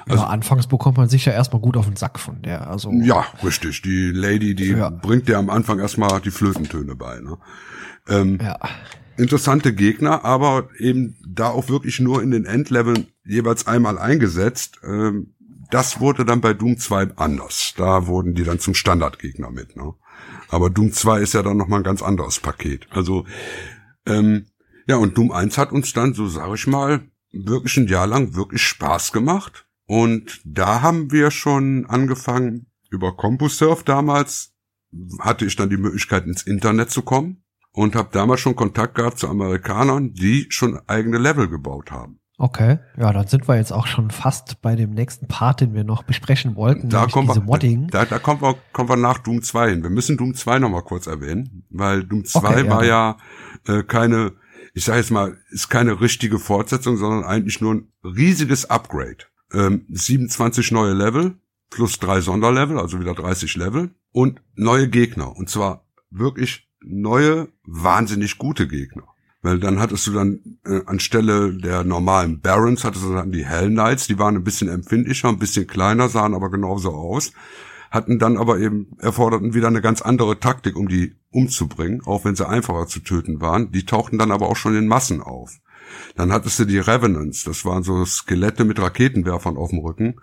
[0.08, 2.70] Also, ja, anfangs bekommt man sich ja erstmal gut auf den Sack von der.
[2.70, 3.82] Also ja, richtig.
[3.82, 4.90] Die Lady, die ja.
[4.90, 7.20] bringt dir am Anfang erstmal die Flötentöne bei.
[7.20, 7.38] Ne?
[8.08, 8.58] Ähm, ja
[9.18, 14.82] interessante Gegner, aber eben da auch wirklich nur in den Endleveln jeweils einmal eingesetzt.
[14.84, 15.34] Ähm,
[15.72, 17.74] das wurde dann bei Doom 2 anders.
[17.78, 19.76] Da wurden die dann zum Standardgegner mit.
[19.78, 19.94] Ne?
[20.50, 22.88] Aber Doom 2 ist ja dann nochmal ein ganz anderes Paket.
[22.92, 23.26] Also,
[24.06, 24.48] ähm,
[24.88, 28.36] ja, und Doom 1 hat uns dann, so sage ich mal, wirklich ein Jahr lang
[28.36, 29.68] wirklich Spaß gemacht.
[29.88, 34.54] Und da haben wir schon angefangen, über CompuServe damals
[35.20, 39.20] hatte ich dann die Möglichkeit, ins Internet zu kommen und habe damals schon Kontakt gehabt
[39.20, 42.20] zu Amerikanern, die schon eigene Level gebaut haben.
[42.38, 45.86] Okay, ja, dann sind wir jetzt auch schon fast bei dem nächsten Part, den wir
[45.86, 47.88] noch besprechen wollten, da kommen diese wir, Modding.
[47.88, 49.84] Da, da kommen, wir, kommen wir nach Doom 2 hin.
[49.84, 53.18] Wir müssen Doom 2 nochmal kurz erwähnen, weil Doom 2 okay, war ja,
[53.68, 54.34] ja äh, keine,
[54.74, 59.26] ich sage jetzt mal, ist keine richtige Fortsetzung, sondern eigentlich nur ein riesiges Upgrade.
[59.54, 61.38] Ähm, 27 neue Level
[61.70, 65.36] plus drei Sonderlevel, also wieder 30 Level und neue Gegner.
[65.36, 69.15] Und zwar wirklich neue, wahnsinnig gute Gegner.
[69.46, 73.70] Weil dann hattest du dann äh, anstelle der normalen Barons hattest du dann die Hell
[73.70, 77.32] Knights, die waren ein bisschen empfindlicher, ein bisschen kleiner, sahen aber genauso aus,
[77.92, 82.36] hatten dann aber eben erforderten wieder eine ganz andere Taktik, um die umzubringen, auch wenn
[82.36, 83.72] sie einfacher zu töten waren.
[83.72, 85.60] Die tauchten dann aber auch schon in Massen auf.
[86.16, 90.16] Dann hattest du die Revenants, das waren so Skelette mit Raketenwerfern auf dem Rücken.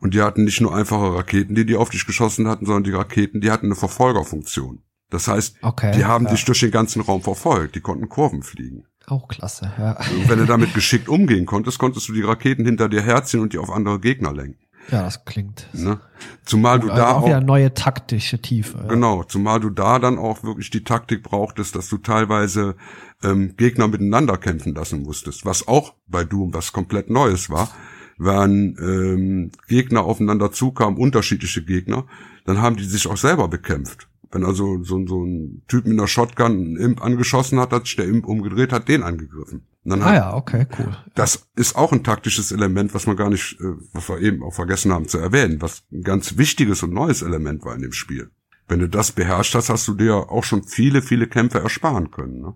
[0.00, 2.92] Und die hatten nicht nur einfache Raketen, die die auf dich geschossen hatten, sondern die
[2.92, 4.82] Raketen, die hatten eine Verfolgerfunktion.
[5.10, 6.32] Das heißt, okay, die haben ja.
[6.32, 8.84] dich durch den ganzen Raum verfolgt, die konnten Kurven fliegen.
[9.06, 9.98] Auch klasse, ja.
[9.98, 13.52] Und wenn du damit geschickt umgehen konntest, konntest du die Raketen hinter dir herziehen und
[13.52, 14.66] die auf andere Gegner lenken.
[14.90, 15.68] Ja, das klingt.
[15.72, 16.00] Ne?
[16.44, 18.86] Zumal du da auch wieder neue taktische Tiefe.
[18.88, 22.76] Genau, zumal du da dann auch wirklich die Taktik brauchtest, dass du teilweise
[23.22, 27.70] ähm, Gegner miteinander kämpfen lassen musstest, was auch bei Doom was komplett Neues war.
[28.18, 32.06] Wenn ähm, Gegner aufeinander zukamen, unterschiedliche Gegner,
[32.44, 34.08] dann haben die sich auch selber bekämpft.
[34.30, 37.96] Wenn also so, so ein Typ mit einer Shotgun einen Imp angeschossen hat, hat sich
[37.96, 39.62] der Imp umgedreht, hat den angegriffen.
[39.88, 40.96] ah hat, ja, okay, cool.
[41.14, 44.54] Das ist auch ein taktisches Element, was man gar nicht, äh, was wir eben auch
[44.54, 48.30] vergessen haben zu erwähnen, was ein ganz wichtiges und neues Element war in dem Spiel.
[48.68, 52.40] Wenn du das beherrscht hast, hast du dir auch schon viele, viele Kämpfe ersparen können.
[52.40, 52.54] Ne?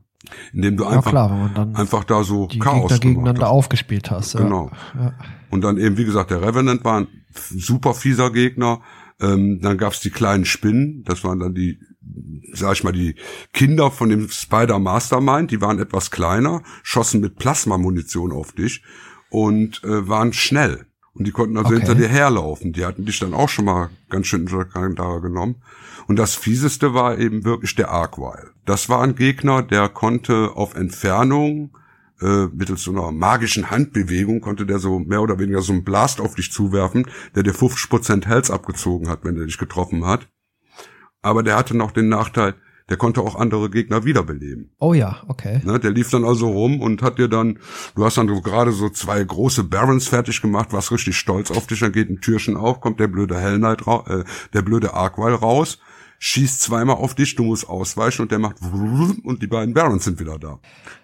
[0.52, 3.50] Indem du einfach, ja, klar, einfach da so die Chaos Gegner gegeneinander hast.
[3.50, 4.36] aufgespielt hast.
[4.36, 4.70] Genau.
[4.98, 5.14] Ja.
[5.50, 8.80] Und dann eben, wie gesagt, der Revenant war ein super fieser Gegner
[9.20, 11.78] ähm, dann gab's die kleinen Spinnen, das waren dann die,
[12.52, 13.14] sag ich mal, die
[13.52, 18.82] Kinder von dem Spider Mastermind, die waren etwas kleiner, schossen mit Plasmamunition auf dich
[19.30, 20.86] und äh, waren schnell.
[21.12, 21.78] Und die konnten also okay.
[21.78, 22.72] hinter dir herlaufen.
[22.72, 25.56] Die hatten dich dann auch schon mal ganz schön unter Kandare genommen.
[26.06, 28.50] Und das fieseste war eben wirklich der Arkwile.
[28.64, 31.70] Das war ein Gegner, der konnte auf Entfernung
[32.20, 36.20] äh, mittels so einer magischen Handbewegung konnte der so mehr oder weniger so einen Blast
[36.20, 40.28] auf dich zuwerfen, der dir 50% Health abgezogen hat, wenn der dich getroffen hat.
[41.22, 42.54] Aber der hatte noch den Nachteil,
[42.90, 44.72] der konnte auch andere Gegner wiederbeleben.
[44.80, 45.60] Oh ja, okay.
[45.64, 47.60] Ne, der lief dann also rum und hat dir dann,
[47.94, 51.66] du hast dann so gerade so zwei große Barons fertig gemacht, warst richtig stolz auf
[51.68, 55.36] dich, dann geht ein Türchen auf, kommt der blöde Hell Knight, äh, der blöde Arkwile
[55.36, 55.78] raus,
[56.20, 60.20] schießt zweimal auf dich, du musst ausweichen und der macht und die beiden Barons sind
[60.20, 60.60] wieder da.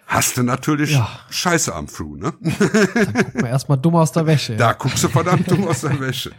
[0.06, 1.08] Hast du natürlich ja.
[1.30, 2.34] Scheiße am Fru, ne?
[2.94, 4.56] Dann guckt man erstmal dumm aus der Wäsche.
[4.56, 6.32] Da guckst du verdammt dumm aus der Wäsche.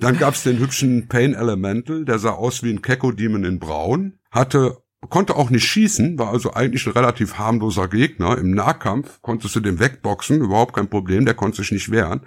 [0.00, 4.18] Dann gab's den hübschen Pain Elemental, der sah aus wie ein Keko Demon in Braun,
[4.30, 4.76] hatte
[5.08, 8.36] konnte auch nicht schießen, war also eigentlich ein relativ harmloser Gegner.
[8.36, 12.20] Im Nahkampf konntest du den wegboxen, überhaupt kein Problem, der konnte sich nicht wehren.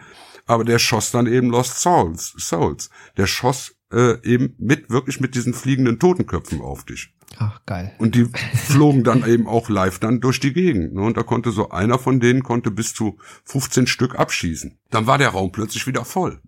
[0.46, 2.34] Aber der schoss dann eben Lost Souls.
[2.38, 2.90] Souls.
[3.16, 7.14] Der schoss äh, eben mit, wirklich mit diesen fliegenden Totenköpfen auf dich.
[7.40, 7.92] Ach, geil.
[7.98, 10.94] Und die flogen dann eben auch live dann durch die Gegend.
[10.94, 11.02] Ne?
[11.02, 14.78] Und da konnte so einer von denen konnte bis zu 15 Stück abschießen.
[14.92, 16.40] Dann war der Raum plötzlich wieder voll.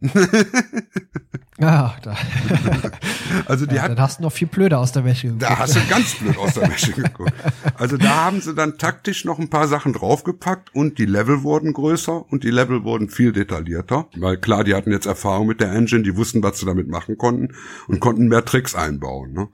[1.57, 2.15] Ja, da.
[3.45, 5.43] also die ja, hat, dann hast du noch viel blöder aus der Wäsche geguckt.
[5.43, 7.33] Da hast du ganz blöd aus der Wäsche geguckt.
[7.75, 11.73] Also da haben sie dann taktisch noch ein paar Sachen draufgepackt und die Level wurden
[11.73, 14.07] größer und die Level wurden viel detaillierter.
[14.15, 17.17] Weil klar, die hatten jetzt Erfahrung mit der Engine, die wussten, was sie damit machen
[17.17, 17.55] konnten
[17.87, 19.33] und konnten mehr Tricks einbauen.
[19.33, 19.47] Ne?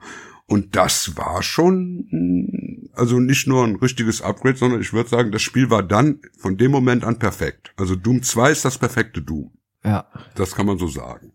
[0.46, 5.42] Und das war schon, also nicht nur ein richtiges Upgrade, sondern ich würde sagen, das
[5.42, 7.72] Spiel war dann von dem Moment an perfekt.
[7.76, 9.52] Also Doom 2 ist das perfekte Doom.
[9.84, 10.06] Ja.
[10.34, 11.32] Das kann man so sagen.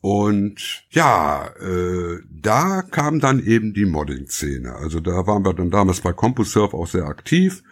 [0.00, 4.72] Und ja, äh, da kam dann eben die Modding-Szene.
[4.74, 7.64] Also da waren wir dann damals bei CompuServe auch sehr aktiv.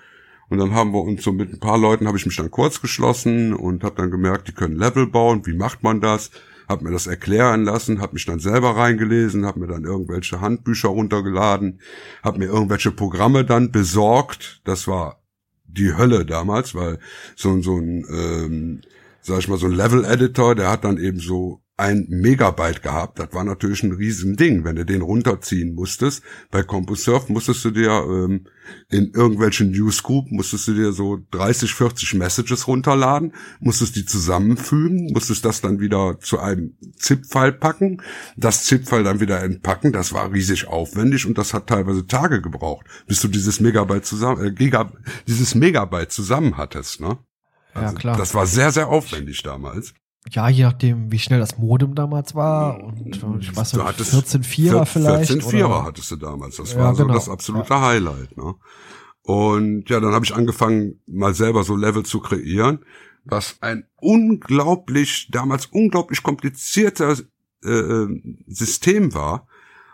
[0.48, 2.80] Und dann haben wir uns so mit ein paar Leuten, habe ich mich dann kurz
[2.80, 5.46] geschlossen und habe dann gemerkt, die können Level bauen.
[5.46, 6.30] Wie macht man das?
[6.68, 10.88] Hab mir das erklären lassen, hab mich dann selber reingelesen, hab mir dann irgendwelche Handbücher
[10.88, 11.80] runtergeladen,
[12.22, 14.60] hab mir irgendwelche Programme dann besorgt.
[14.64, 15.22] Das war
[15.66, 16.98] die Hölle damals, weil
[17.36, 18.80] so, so ein, ähm,
[19.20, 23.18] sag ich mal, so ein Level-Editor, der hat dann eben so ein Megabyte gehabt.
[23.18, 26.22] Das war natürlich ein Riesending, wenn du den runterziehen musstest.
[26.52, 28.46] Bei CompuServe musstest du dir ähm,
[28.90, 35.44] in irgendwelchen Newsgroup musstest du dir so 30, 40 Messages runterladen, musstest die zusammenfügen, musstest
[35.44, 38.02] das dann wieder zu einem ZIP-File packen,
[38.36, 39.92] das ZIP-File dann wieder entpacken.
[39.92, 44.44] Das war riesig aufwendig und das hat teilweise Tage gebraucht, bis du dieses Megabyte zusammen,
[44.44, 44.92] äh, Giga,
[45.26, 47.18] dieses Megabyte zusammen hattest, ne?
[47.74, 48.16] Also, ja, klar.
[48.16, 49.94] Das war sehr, sehr aufwendig damals
[50.30, 52.82] ja, je nachdem, wie schnell das Modem damals war.
[52.82, 55.30] Und ich weiß nicht, 14 Vierer vielleicht.
[55.30, 56.56] 14 Vierer hattest du damals.
[56.56, 57.08] Das war ja, genau.
[57.08, 57.80] so das absolute ja.
[57.80, 58.36] Highlight.
[58.36, 58.54] Ne?
[59.22, 62.84] Und ja, dann habe ich angefangen, mal selber so Level zu kreieren,
[63.24, 67.16] was ein unglaublich, damals unglaublich komplizierter
[67.62, 69.46] äh, äh System war.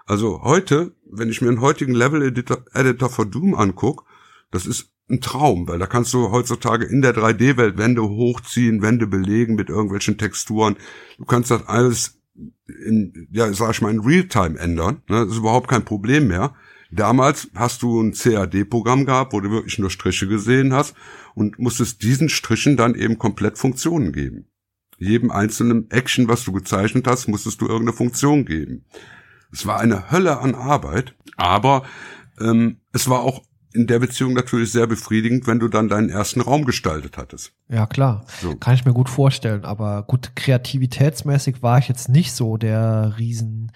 [0.06, 4.04] Also heute, wenn ich mir einen heutigen Level-Editor Editor für Doom anguck,
[4.50, 9.06] das ist ein Traum, weil da kannst du heutzutage in der 3D-Welt Wände hochziehen, Wände
[9.06, 10.76] belegen mit irgendwelchen Texturen.
[11.18, 12.20] Du kannst das alles
[12.66, 15.02] in, ja, sag ich mal, in Realtime ändern.
[15.08, 15.24] Ne?
[15.24, 16.54] Das ist überhaupt kein Problem mehr.
[16.90, 20.94] Damals hast du ein CAD-Programm gehabt, wo du wirklich nur Striche gesehen hast
[21.34, 24.46] und musstest diesen Strichen dann eben komplett Funktionen geben.
[24.98, 28.84] Jedem einzelnen Action, was du gezeichnet hast, musstest du irgendeine Funktion geben.
[29.52, 31.84] Es war eine Hölle an Arbeit, aber
[32.40, 33.42] ähm, es war auch
[33.72, 37.52] in der Beziehung natürlich sehr befriedigend, wenn du dann deinen ersten Raum gestaltet hattest.
[37.68, 38.24] Ja, klar.
[38.40, 38.56] So.
[38.56, 39.64] Kann ich mir gut vorstellen.
[39.64, 43.72] Aber gut, kreativitätsmäßig war ich jetzt nicht so der Riesen,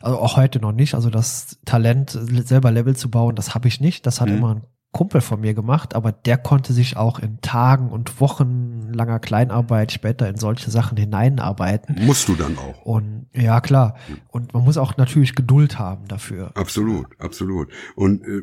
[0.00, 0.94] also auch heute noch nicht.
[0.94, 4.06] Also das Talent, selber Level zu bauen, das habe ich nicht.
[4.06, 4.36] Das hat mhm.
[4.36, 4.62] immer ein
[4.96, 9.92] Kumpel von mir gemacht, aber der konnte sich auch in Tagen und Wochen langer Kleinarbeit
[9.92, 12.06] später in solche Sachen hineinarbeiten.
[12.06, 12.80] Musst du dann auch.
[12.80, 13.96] Und ja, klar.
[14.28, 16.50] Und man muss auch natürlich Geduld haben dafür.
[16.54, 17.68] Absolut, absolut.
[17.94, 18.40] Und äh,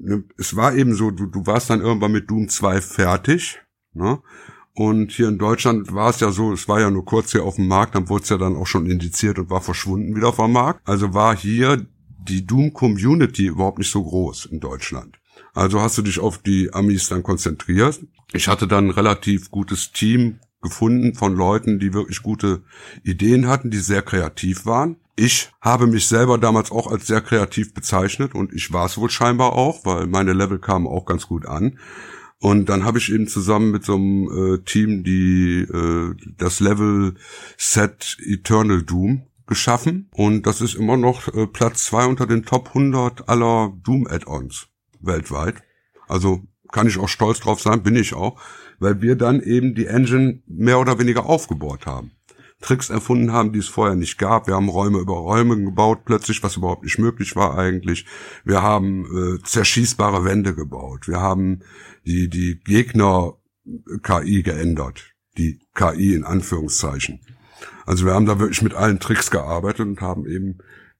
[0.00, 3.58] ne, es war eben so, du, du warst dann irgendwann mit Doom 2 fertig,
[3.92, 4.20] ne?
[4.74, 7.56] Und hier in Deutschland war es ja so, es war ja nur kurz hier auf
[7.56, 10.52] dem Markt, dann wurde es ja dann auch schon indiziert und war verschwunden wieder vom
[10.52, 10.88] Markt.
[10.88, 11.84] Also war hier
[12.28, 15.18] die Doom Community überhaupt nicht so groß in Deutschland.
[15.56, 18.00] Also hast du dich auf die Amis dann konzentriert.
[18.32, 22.62] Ich hatte dann ein relativ gutes Team gefunden von Leuten, die wirklich gute
[23.04, 24.96] Ideen hatten, die sehr kreativ waren.
[25.16, 29.08] Ich habe mich selber damals auch als sehr kreativ bezeichnet und ich war es wohl
[29.08, 31.78] scheinbar auch, weil meine Level kamen auch ganz gut an.
[32.38, 37.14] Und dann habe ich eben zusammen mit so einem äh, Team die äh, das Level
[37.56, 42.68] Set Eternal Doom geschaffen und das ist immer noch äh, Platz zwei unter den Top
[42.68, 44.68] 100 aller Doom Add-ons
[45.06, 45.62] weltweit.
[46.08, 46.42] Also
[46.72, 48.40] kann ich auch stolz drauf sein, bin ich auch,
[48.78, 52.12] weil wir dann eben die Engine mehr oder weniger aufgebaut haben.
[52.60, 54.46] Tricks erfunden haben, die es vorher nicht gab.
[54.46, 58.06] Wir haben Räume über Räume gebaut, plötzlich, was überhaupt nicht möglich war eigentlich.
[58.44, 61.06] Wir haben äh, zerschießbare Wände gebaut.
[61.06, 61.60] Wir haben
[62.06, 63.34] die, die Gegner
[64.02, 65.12] KI geändert.
[65.36, 67.20] Die KI in Anführungszeichen.
[67.84, 70.58] Also wir haben da wirklich mit allen Tricks gearbeitet und haben eben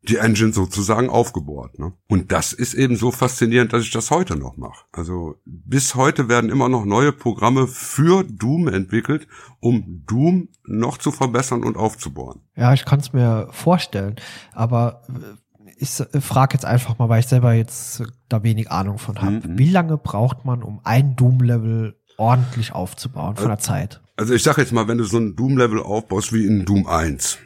[0.09, 1.78] die Engine sozusagen aufgebohrt.
[1.78, 1.92] Ne?
[2.09, 4.84] Und das ist eben so faszinierend, dass ich das heute noch mache.
[4.92, 9.26] Also bis heute werden immer noch neue Programme für Doom entwickelt,
[9.61, 12.40] um Doom noch zu verbessern und aufzubauen.
[12.57, 14.16] Ja, ich kann es mir vorstellen,
[14.52, 15.90] aber äh, ich
[16.20, 19.46] frage jetzt einfach mal, weil ich selber jetzt da wenig Ahnung von habe.
[19.46, 19.59] Mhm.
[19.59, 24.00] Wie lange braucht man, um ein Doom-Level ordentlich aufzubauen von der Zeit?
[24.16, 27.38] Also ich sage jetzt mal, wenn du so ein Doom-Level aufbaust wie in Doom 1,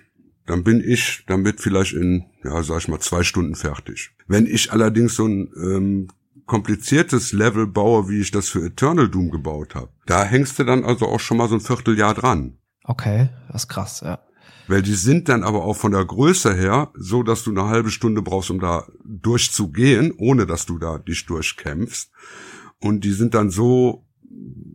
[0.50, 4.10] dann bin ich damit vielleicht in, ja, sag ich mal, zwei Stunden fertig.
[4.26, 6.08] Wenn ich allerdings so ein ähm,
[6.46, 10.84] kompliziertes Level baue, wie ich das für Eternal Doom gebaut habe, da hängst du dann
[10.84, 12.58] also auch schon mal so ein Vierteljahr dran.
[12.82, 14.18] Okay, das ist krass, ja.
[14.66, 17.92] Weil die sind dann aber auch von der Größe her so, dass du eine halbe
[17.92, 22.10] Stunde brauchst, um da durchzugehen, ohne dass du da dich durchkämpfst.
[22.80, 24.04] Und die sind dann so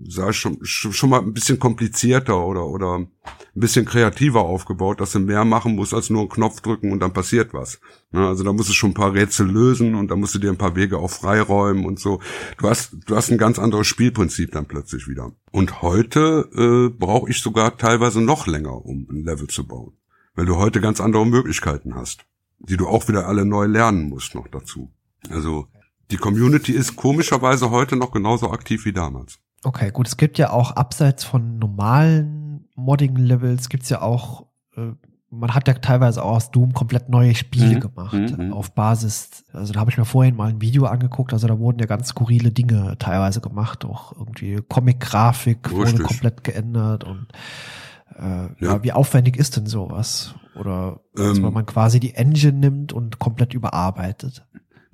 [0.07, 3.09] sag ich schon, schon mal ein bisschen komplizierter oder, oder ein
[3.53, 7.13] bisschen kreativer aufgebaut, dass du mehr machen musst als nur einen Knopf drücken und dann
[7.13, 7.79] passiert was.
[8.11, 10.51] Ja, also da musst du schon ein paar Rätsel lösen und da musst du dir
[10.51, 12.19] ein paar Wege auch freiräumen und so.
[12.57, 15.31] Du hast, du hast ein ganz anderes Spielprinzip dann plötzlich wieder.
[15.51, 19.93] Und heute äh, brauche ich sogar teilweise noch länger, um ein Level zu bauen.
[20.35, 22.25] Weil du heute ganz andere Möglichkeiten hast,
[22.59, 24.91] die du auch wieder alle neu lernen musst noch dazu.
[25.29, 25.67] Also
[26.11, 29.39] die Community ist komischerweise heute noch genauso aktiv wie damals.
[29.65, 30.07] Okay, gut.
[30.07, 34.45] Es gibt ja auch abseits von normalen Modding-Levels, gibt's ja auch,
[34.77, 34.91] äh,
[35.31, 37.79] man hat ja teilweise auch aus Doom komplett neue Spiele mhm.
[37.79, 38.37] gemacht.
[38.37, 38.53] Mhm.
[38.53, 41.79] Auf Basis, also da habe ich mir vorhin mal ein Video angeguckt, also da wurden
[41.79, 43.85] ja ganz skurrile Dinge teilweise gemacht.
[43.85, 47.27] Auch irgendwie Comic-Grafik wurde komplett geändert und
[48.19, 48.83] äh, ja.
[48.83, 50.35] wie aufwendig ist denn sowas?
[50.55, 54.45] Oder ähm, dass man quasi die Engine nimmt und komplett überarbeitet?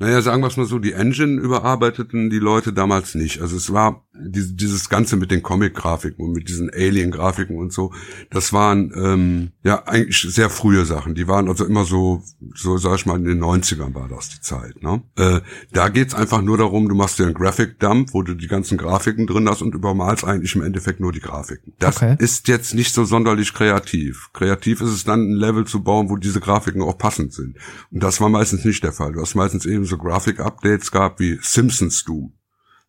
[0.02, 3.40] Naja, sagen wir es mal so, die Engine überarbeiteten die Leute damals nicht.
[3.40, 7.94] Also es war dieses Ganze mit den Comic-Grafiken und mit diesen Alien-Grafiken und so,
[8.30, 11.16] das waren ähm, ja eigentlich sehr frühe Sachen.
[11.16, 12.24] Die waren also immer so,
[12.56, 14.82] so sag ich mal, in den 90ern war das die Zeit.
[14.82, 15.02] Ne?
[15.18, 15.42] Äh,
[15.72, 19.28] da geht's einfach nur darum, du machst dir einen Graphic-Dump, wo du die ganzen Grafiken
[19.28, 21.74] drin hast und übermalst eigentlich im Endeffekt nur die Grafiken.
[21.80, 22.16] Das okay.
[22.20, 24.30] ist jetzt nicht so sonderlich kreativ.
[24.34, 27.58] Kreativ ist es dann, ein Level zu bauen, wo diese Grafiken auch passend sind.
[27.92, 29.14] Und das war meistens nicht der Fall.
[29.14, 32.34] Du hast meistens eben so Graphic-Updates gehabt wie Simpsons Doom.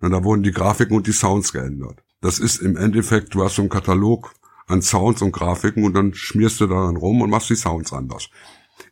[0.02, 2.02] Und da wurden die Grafiken und die Sounds geändert.
[2.20, 4.34] Das ist im Endeffekt, du hast so einen Katalog
[4.66, 7.92] an Sounds und Grafiken und dann schmierst du da dann rum und machst die Sounds
[7.92, 8.28] anders.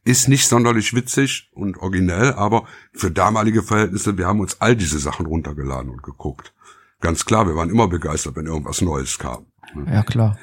[0.04, 4.98] Ist nicht sonderlich witzig und originell, aber für damalige Verhältnisse, wir haben uns all diese
[4.98, 6.54] Sachen runtergeladen und geguckt.
[7.00, 9.46] Ganz klar, wir waren immer begeistert, wenn irgendwas Neues kam.
[9.86, 10.38] Ja, klar.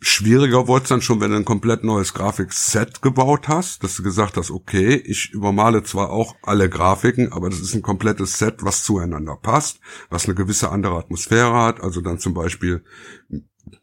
[0.00, 4.02] Schwieriger wurde es dann schon, wenn du ein komplett neues Grafikset gebaut hast, dass du
[4.02, 8.64] gesagt hast, okay, ich übermale zwar auch alle Grafiken, aber das ist ein komplettes Set,
[8.64, 9.80] was zueinander passt,
[10.10, 11.80] was eine gewisse andere Atmosphäre hat.
[11.80, 12.84] Also dann zum Beispiel,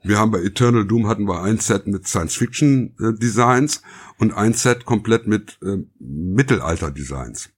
[0.03, 3.81] wir haben bei Eternal Doom hatten wir ein Set mit Science-Fiction-Designs
[4.17, 7.49] und ein Set komplett mit äh, Mittelalter-Designs.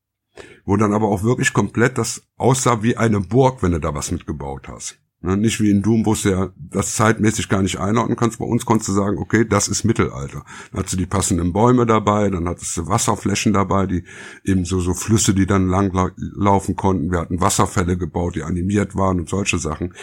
[0.66, 4.12] Wo dann aber auch wirklich komplett das aussah wie eine Burg, wenn du da was
[4.12, 5.00] mitgebaut hast.
[5.26, 8.38] Ne, nicht wie in Doom, wo es ja das zeitmäßig gar nicht einordnen kannst.
[8.38, 10.46] Bei uns konntest du sagen, okay, das ist Mittelalter.
[10.72, 14.04] Dann hattest du die passenden Bäume dabei, dann hattest du Wasserflächen dabei, die
[14.44, 17.12] eben so, so Flüsse, die dann lang laufen konnten.
[17.12, 19.96] Wir hatten Wasserfälle gebaut, die animiert waren und solche Sachen.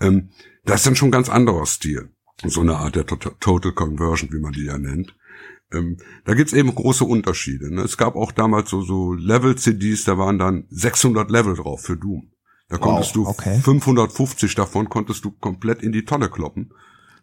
[0.00, 0.30] Ähm,
[0.64, 2.08] das ist dann schon ein ganz anderer Stil.
[2.46, 5.14] So eine Art der Total Conversion, wie man die ja nennt.
[5.72, 7.74] Ähm, da gibt's eben große Unterschiede.
[7.74, 7.82] Ne?
[7.82, 12.30] Es gab auch damals so, so Level-CDs, da waren dann 600 Level drauf für Doom.
[12.70, 13.58] Da wow, konntest du okay.
[13.58, 16.72] 550 davon konntest du komplett in die Tonne kloppen,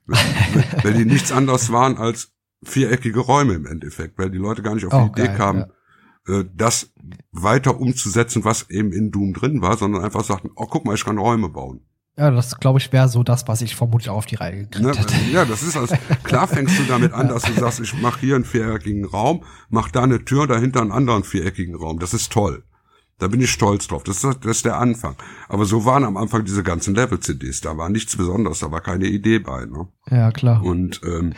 [0.05, 2.33] weil die nichts anderes waren als
[2.63, 5.65] viereckige Räume im Endeffekt, weil die Leute gar nicht auf oh, die Idee geil, kamen,
[6.27, 6.39] ja.
[6.39, 6.91] Äh, das
[7.31, 11.05] weiter umzusetzen, was eben in Doom drin war, sondern einfach sagten, oh guck mal, ich
[11.05, 11.81] kann Räume bauen.
[12.17, 14.85] Ja, das glaube ich wäre so das, was ich vermutlich auch auf die Reihe gekriegt
[14.85, 15.13] ne, hätte.
[15.31, 18.35] Ja, das ist also, klar fängst du damit an, dass du sagst, ich mache hier
[18.35, 21.99] einen viereckigen Raum, mach da eine Tür, dahinter einen anderen viereckigen Raum.
[21.99, 22.63] Das ist toll.
[23.19, 24.03] Da bin ich stolz drauf.
[24.03, 25.15] Das ist, das ist der Anfang.
[25.49, 27.61] Aber so waren am Anfang diese ganzen Level-CDs.
[27.61, 29.65] Da war nichts Besonderes, da war keine Idee bei.
[29.65, 29.87] Ne?
[30.09, 30.63] Ja, klar.
[30.63, 31.33] Und ähm,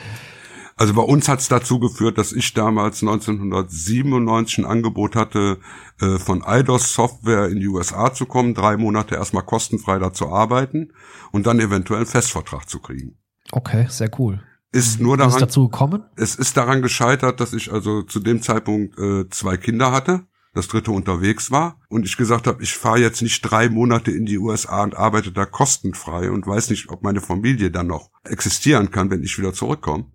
[0.76, 5.60] also bei uns hat es dazu geführt, dass ich damals 1997 ein Angebot hatte,
[6.02, 10.30] äh, von IDOS Software in die USA zu kommen, drei Monate erstmal kostenfrei da zu
[10.30, 10.94] arbeiten
[11.32, 13.18] und dann eventuell einen Festvertrag zu kriegen.
[13.52, 14.42] Okay, sehr cool.
[14.72, 16.04] Ist nur daran, ist dazu gekommen?
[16.16, 20.68] Es ist daran gescheitert, dass ich also zu dem Zeitpunkt äh, zwei Kinder hatte das
[20.68, 24.38] dritte unterwegs war und ich gesagt habe, ich fahre jetzt nicht drei Monate in die
[24.38, 29.10] USA und arbeite da kostenfrei und weiß nicht, ob meine Familie dann noch existieren kann,
[29.12, 30.06] wenn ich wieder zurückkomme.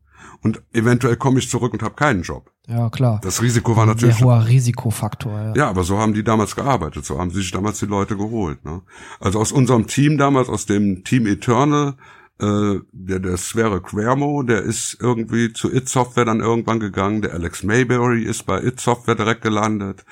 [0.42, 2.50] Und eventuell komme ich zurück und habe keinen Job.
[2.66, 3.20] Ja, klar.
[3.22, 4.18] Das Risiko war natürlich.
[4.18, 5.54] Ein hoher Risikofaktor, ja.
[5.54, 8.64] Ja, aber so haben die damals gearbeitet, so haben sich damals die Leute geholt.
[8.64, 8.82] Ne?
[9.20, 11.94] Also aus unserem Team damals, aus dem Team Eternal,
[12.40, 17.22] äh, der, der Sverre Quermo, der ist irgendwie zu It Software dann irgendwann gegangen.
[17.22, 20.04] Der Alex Mayberry ist bei It Software direkt gelandet.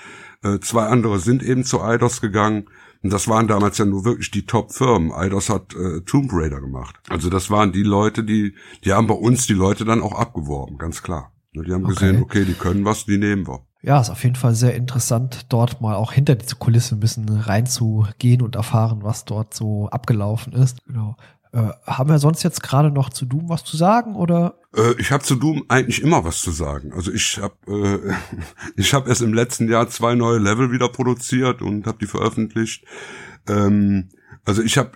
[0.43, 2.66] Äh, zwei andere sind eben zu Eidos gegangen.
[3.03, 5.12] Und das waren damals ja nur wirklich die Top-Firmen.
[5.12, 7.01] Eidos hat äh, Tomb Raider gemacht.
[7.09, 8.55] Also das waren die Leute, die,
[8.85, 11.33] die haben bei uns die Leute dann auch abgeworben, ganz klar.
[11.55, 11.95] Die haben okay.
[11.95, 13.66] gesehen, okay, die können was, die nehmen wir.
[13.83, 17.29] Ja, ist auf jeden Fall sehr interessant, dort mal auch hinter diese Kulisse ein bisschen
[17.29, 20.79] reinzugehen und erfahren, was dort so abgelaufen ist.
[20.87, 21.16] Genau.
[21.53, 24.59] Äh, haben wir sonst jetzt gerade noch zu Doom was zu sagen oder?
[24.74, 26.92] Äh, ich habe zu Doom eigentlich immer was zu sagen.
[26.94, 28.14] Also ich habe äh,
[28.76, 32.84] ich habe erst im letzten Jahr zwei neue Level wieder produziert und habe die veröffentlicht.
[33.46, 34.09] Ähm,
[34.46, 34.92] also ich habe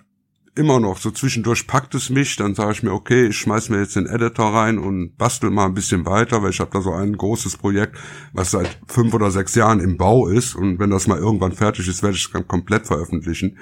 [0.55, 3.79] immer noch so zwischendurch packt es mich, dann sage ich mir, okay, ich schmeiß mir
[3.79, 6.91] jetzt den Editor rein und bastel mal ein bisschen weiter, weil ich habe da so
[6.91, 7.95] ein großes Projekt,
[8.33, 11.87] was seit fünf oder sechs Jahren im Bau ist und wenn das mal irgendwann fertig
[11.87, 13.59] ist, werde ich es dann komplett veröffentlichen.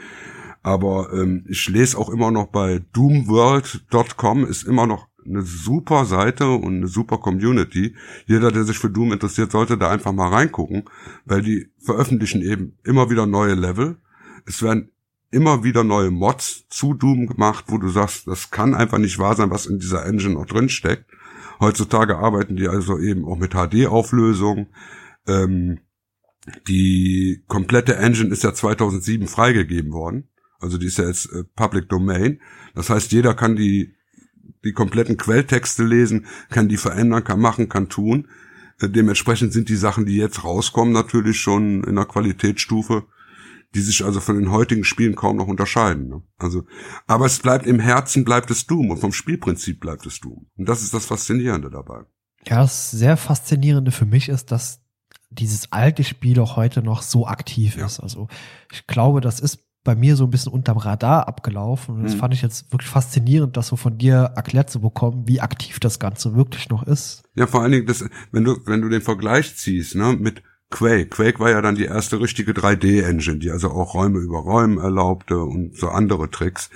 [0.65, 6.49] Aber ähm, ich lese auch immer noch bei doomworld.com ist immer noch eine super Seite
[6.49, 7.95] und eine super Community.
[8.25, 10.85] Jeder, der sich für Doom interessiert, sollte da einfach mal reingucken,
[11.25, 13.97] weil die veröffentlichen eben immer wieder neue Level.
[14.47, 14.89] Es werden
[15.29, 19.35] immer wieder neue Mods zu Doom gemacht, wo du sagst, das kann einfach nicht wahr
[19.35, 21.11] sein, was in dieser Engine noch drin steckt.
[21.59, 24.65] Heutzutage arbeiten die also eben auch mit HD-Auflösung.
[25.27, 25.81] Ähm,
[26.67, 30.27] die komplette Engine ist ja 2007 freigegeben worden.
[30.59, 32.41] Also die ist ja jetzt äh, Public Domain.
[32.73, 33.95] Das heißt, jeder kann die
[34.63, 38.27] die kompletten Quelltexte lesen, kann die verändern, kann machen, kann tun.
[38.79, 43.05] Äh, dementsprechend sind die Sachen, die jetzt rauskommen, natürlich schon in einer Qualitätsstufe,
[43.73, 46.09] die sich also von den heutigen Spielen kaum noch unterscheiden.
[46.09, 46.23] Ne?
[46.37, 46.65] Also,
[47.07, 50.47] aber es bleibt im Herzen bleibt es Doom und vom Spielprinzip bleibt es Doom.
[50.57, 52.03] Und das ist das Faszinierende dabei.
[52.47, 54.81] Ja, das sehr Faszinierende für mich ist, dass
[55.29, 57.85] dieses alte Spiel auch heute noch so aktiv ja.
[57.85, 57.99] ist.
[57.99, 58.29] Also
[58.71, 61.95] ich glaube, das ist bei mir so ein bisschen unterm Radar abgelaufen.
[61.95, 62.19] Und das hm.
[62.19, 65.99] fand ich jetzt wirklich faszinierend, das so von dir erklärt zu bekommen, wie aktiv das
[65.99, 67.23] Ganze wirklich noch ist.
[67.35, 71.09] Ja, vor allen Dingen, das, wenn du, wenn du den Vergleich ziehst, ne, mit Quake.
[71.09, 75.39] Quake war ja dann die erste richtige 3D-Engine, die also auch Räume über Räumen erlaubte
[75.39, 76.71] und so andere Tricks.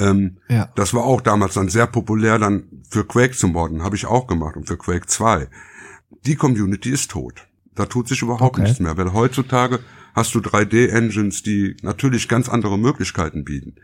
[0.00, 0.68] Ähm, ja.
[0.74, 3.84] Das war auch damals dann sehr populär, dann für Quake zu modden.
[3.84, 5.48] Habe ich auch gemacht und für Quake 2.
[6.26, 7.46] Die Community ist tot.
[7.76, 8.62] Da tut sich überhaupt okay.
[8.62, 9.78] nichts mehr, weil heutzutage
[10.18, 13.76] hast du 3D-Engines, die natürlich ganz andere Möglichkeiten bieten.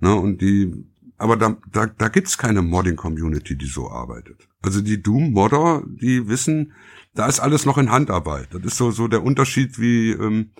[0.00, 0.72] Ne, und die,
[1.18, 4.48] aber da, da, da gibt's keine Modding-Community, die so arbeitet.
[4.62, 6.72] Also die Doom-Modder, die wissen,
[7.14, 8.48] da ist alles noch in Handarbeit.
[8.52, 10.50] Das ist so, so der Unterschied wie, ähm,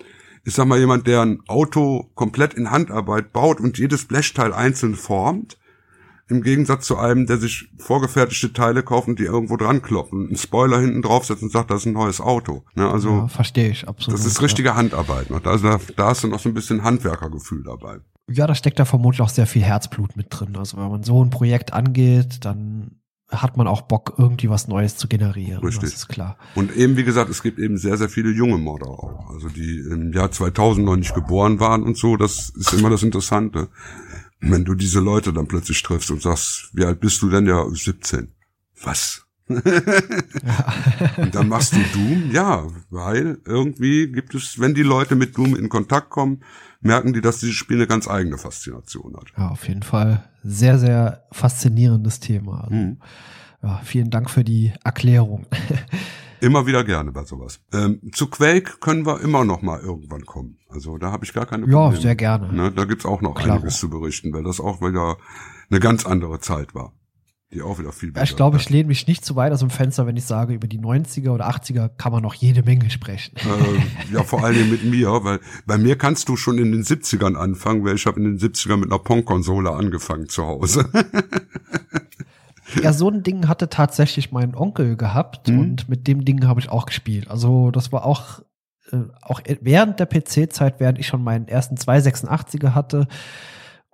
[0.43, 4.95] ich sag mal, jemand, der ein Auto komplett in Handarbeit baut und jedes Blechteil einzeln
[4.95, 5.57] formt
[6.31, 10.37] im Gegensatz zu einem, der sich vorgefertigte Teile kauft und die irgendwo dran kloppen, einen
[10.37, 12.63] Spoiler hinten draufsetzt und sagt, das ist ein neues Auto.
[12.73, 14.19] Ne, also ja, verstehe ich absolut.
[14.19, 14.75] Das ist richtige ja.
[14.75, 15.29] Handarbeit.
[15.29, 15.41] Ne?
[15.43, 17.99] Da, da, da hast du noch so ein bisschen Handwerkergefühl dabei.
[18.29, 20.55] Ja, da steckt da vermutlich auch sehr viel Herzblut mit drin.
[20.55, 24.97] Also wenn man so ein Projekt angeht, dann hat man auch Bock, irgendwie was Neues
[24.97, 25.63] zu generieren.
[25.63, 25.89] Richtig.
[25.89, 26.37] Das ist klar.
[26.55, 29.29] Und eben, wie gesagt, es gibt eben sehr, sehr viele junge Modder auch.
[29.29, 32.17] Also die im Jahr 2000 noch nicht geboren waren und so.
[32.17, 33.69] Das ist immer das Interessante
[34.41, 37.45] wenn du diese Leute dann plötzlich triffst und sagst, wie alt bist du denn?
[37.45, 38.33] Ja, 17.
[38.83, 39.25] Was?
[39.47, 42.31] und dann machst du Doom?
[42.31, 46.43] Ja, weil irgendwie gibt es, wenn die Leute mit Doom in Kontakt kommen,
[46.79, 49.25] merken die, dass dieses Spiel eine ganz eigene Faszination hat.
[49.37, 50.23] Ja, auf jeden Fall.
[50.43, 52.63] Sehr, sehr faszinierendes Thema.
[52.63, 52.97] Also, mhm.
[53.61, 55.45] ja, vielen Dank für die Erklärung.
[56.41, 57.61] Immer wieder gerne bei sowas.
[57.71, 60.57] Ähm, zu Quake können wir immer noch mal irgendwann kommen.
[60.69, 61.95] Also da habe ich gar keine Probleme.
[61.95, 62.51] Ja, sehr gerne.
[62.51, 63.57] Ne, da gibt's auch noch Klar.
[63.57, 65.17] einiges zu berichten, weil das auch wieder
[65.69, 66.93] eine ganz andere Zeit war.
[67.53, 68.23] Die auch wieder viel besser.
[68.23, 70.67] Ich glaube, ich lehne mich nicht zu weit aus dem Fenster, wenn ich sage, über
[70.67, 73.35] die 90er oder 80er kann man noch jede Menge sprechen.
[73.35, 76.83] Äh, ja, vor allen Dingen mit mir, weil bei mir kannst du schon in den
[76.83, 80.89] 70ern anfangen, weil ich habe in den 70ern mit einer Pong-Konsole angefangen zu Hause.
[82.81, 85.59] Ja, so ein Ding hatte tatsächlich mein Onkel gehabt mhm.
[85.59, 87.29] und mit dem Ding habe ich auch gespielt.
[87.29, 88.39] Also das war auch,
[88.91, 93.07] äh, auch während der PC-Zeit, während ich schon meinen ersten 286er hatte,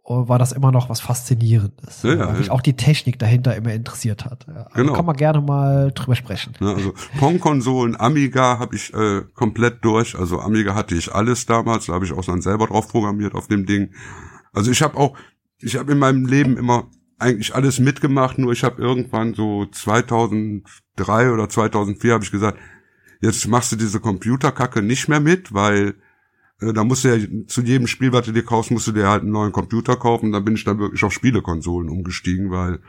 [0.08, 2.04] oh, war das immer noch was Faszinierendes.
[2.04, 4.46] Ja, weil mich auch die Technik dahinter immer interessiert hat.
[4.48, 4.94] Ja, also genau.
[4.94, 6.54] Kann man gerne mal drüber sprechen.
[6.60, 10.18] Ja, also Pong-Konsolen, Amiga habe ich äh, komplett durch.
[10.18, 13.48] Also Amiga hatte ich alles damals, da habe ich auch dann selber drauf programmiert auf
[13.48, 13.92] dem Ding.
[14.54, 15.18] Also ich habe auch,
[15.60, 16.90] ich habe in meinem Leben immer
[17.20, 22.60] eigentlich alles mitgemacht, nur ich habe irgendwann so 2003 oder 2004 habe ich gesagt,
[23.22, 25.96] jetzt machst du diese Computerkacke nicht mehr mit, weil
[26.62, 29.08] äh, da musst du ja zu jedem Spiel, was du dir kaufst, musst du dir
[29.08, 30.32] halt einen neuen Computer kaufen.
[30.32, 32.80] Da bin ich dann wirklich auf Spielekonsolen umgestiegen, weil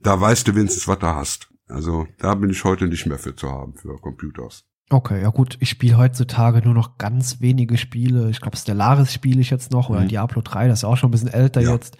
[0.00, 1.50] da weißt du wenigstens, was du hast.
[1.68, 4.64] Also da bin ich heute nicht mehr für zu haben, für Computers.
[4.92, 8.28] Okay, ja gut, ich spiele heutzutage nur noch ganz wenige Spiele.
[8.30, 10.08] Ich glaube, Stellaris spiele ich jetzt noch oder mhm.
[10.08, 11.72] Diablo 3, das ist auch schon ein bisschen älter ja.
[11.72, 11.96] jetzt.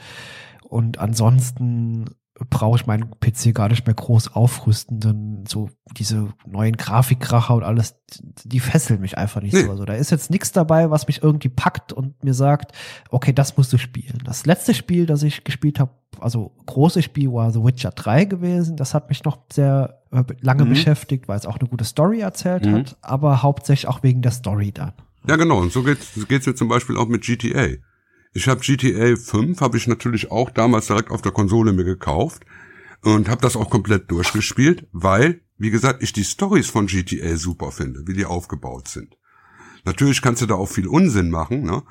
[0.71, 2.07] Und ansonsten
[2.49, 5.69] brauche ich meinen PC gar nicht mehr groß aufrüsten, denn so
[5.99, 7.97] diese neuen Grafikkracher und alles,
[8.45, 9.65] die fesseln mich einfach nicht nee.
[9.65, 9.71] so.
[9.73, 12.73] Also da ist jetzt nichts dabei, was mich irgendwie packt und mir sagt,
[13.11, 14.23] okay, das musst du spielen.
[14.25, 15.91] Das letzte Spiel, das ich gespielt habe,
[16.21, 18.77] also großes Spiel war The Witcher 3 gewesen.
[18.77, 20.71] Das hat mich noch sehr äh, lange mhm.
[20.71, 22.77] beschäftigt, weil es auch eine gute Story erzählt mhm.
[22.77, 24.93] hat, aber hauptsächlich auch wegen der Story dann.
[25.27, 25.59] Ja, genau.
[25.59, 27.67] Und so geht's, geht's mir zum Beispiel auch mit GTA.
[28.33, 32.45] Ich habe GTA 5, habe ich natürlich auch damals direkt auf der Konsole mir gekauft
[33.03, 37.73] und habe das auch komplett durchgespielt, weil, wie gesagt, ich die Stories von GTA super
[37.73, 39.17] finde, wie die aufgebaut sind.
[39.85, 41.83] Natürlich kannst du da auch viel Unsinn machen, ne?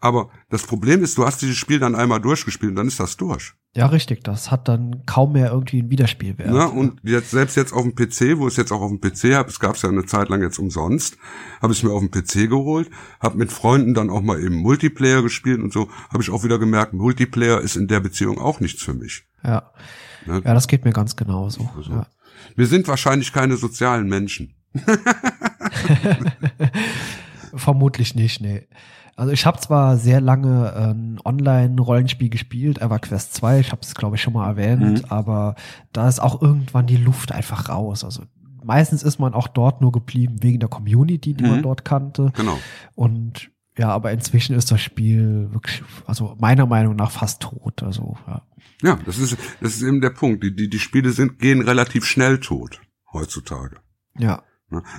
[0.00, 3.16] Aber das Problem ist, du hast dieses Spiel dann einmal durchgespielt und dann ist das
[3.16, 3.54] durch.
[3.76, 4.22] Ja, richtig.
[4.22, 6.48] Das hat dann kaum mehr irgendwie einen Wiederspielwert.
[6.50, 9.00] Na, und jetzt selbst jetzt auf dem PC, wo ich es jetzt auch auf dem
[9.00, 11.18] PC habe, es gab es ja eine Zeit lang jetzt umsonst,
[11.60, 12.88] habe ich mir auf dem PC geholt,
[13.20, 16.60] habe mit Freunden dann auch mal eben Multiplayer gespielt und so, habe ich auch wieder
[16.60, 19.24] gemerkt, Multiplayer ist in der Beziehung auch nichts für mich.
[19.42, 19.72] Ja.
[20.26, 21.68] Ja, ja das geht mir ganz genauso.
[21.76, 22.06] Also, ja.
[22.54, 24.54] Wir sind wahrscheinlich keine sozialen Menschen.
[27.56, 28.68] Vermutlich nicht, nee.
[29.16, 34.16] Also ich habe zwar sehr lange ein Online-Rollenspiel gespielt, EverQuest 2, ich habe es glaube
[34.16, 35.04] ich schon mal erwähnt, mhm.
[35.08, 35.54] aber
[35.92, 38.04] da ist auch irgendwann die Luft einfach raus.
[38.04, 38.24] Also
[38.64, 41.50] meistens ist man auch dort nur geblieben wegen der Community, die mhm.
[41.50, 42.32] man dort kannte.
[42.34, 42.58] Genau.
[42.94, 47.82] Und ja, aber inzwischen ist das Spiel wirklich, also meiner Meinung nach fast tot.
[47.82, 48.42] Also ja.
[48.82, 50.42] Ja, das ist das ist eben der Punkt.
[50.44, 52.80] Die die die Spiele sind gehen relativ schnell tot
[53.12, 53.76] heutzutage.
[54.18, 54.42] Ja.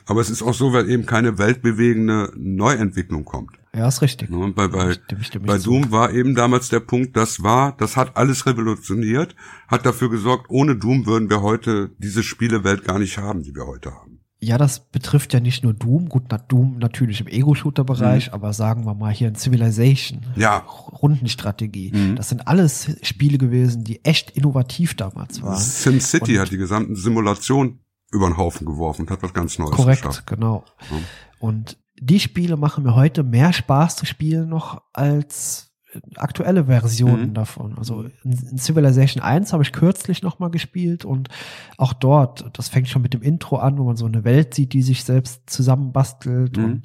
[0.06, 3.52] Aber es ist auch so, weil eben keine weltbewegende Neuentwicklung kommt.
[3.76, 4.30] Ja, ist richtig.
[4.30, 4.96] Und bei, bei,
[5.42, 9.36] bei Doom war eben damals der Punkt, das war, das hat alles revolutioniert,
[9.68, 13.68] hat dafür gesorgt, ohne Doom würden wir heute diese Spielewelt gar nicht haben, die wir
[13.68, 14.22] heute haben.
[14.40, 18.34] Ja, das betrifft ja nicht nur Doom, gut, na, Doom natürlich im Ego-Shooter-Bereich, mhm.
[18.34, 20.58] aber sagen wir mal hier in Civilization, ja.
[20.58, 21.92] Rundenstrategie.
[21.94, 22.16] Mhm.
[22.16, 25.58] Das sind alles Spiele gewesen, die echt innovativ damals waren.
[25.58, 27.80] SimCity hat die gesamten Simulation
[28.16, 30.28] über den Haufen geworfen und hat was ganz Neues Korrekt, geschafft.
[30.28, 30.64] genau.
[30.90, 30.98] Ja.
[31.40, 35.72] Und die Spiele machen mir heute mehr Spaß zu spielen noch als
[36.16, 37.34] aktuelle Versionen mhm.
[37.34, 37.78] davon.
[37.78, 41.30] Also in, Civilization 1 habe ich kürzlich noch mal gespielt und
[41.78, 44.74] auch dort, das fängt schon mit dem Intro an, wo man so eine Welt sieht,
[44.74, 46.64] die sich selbst zusammenbastelt mhm.
[46.64, 46.84] und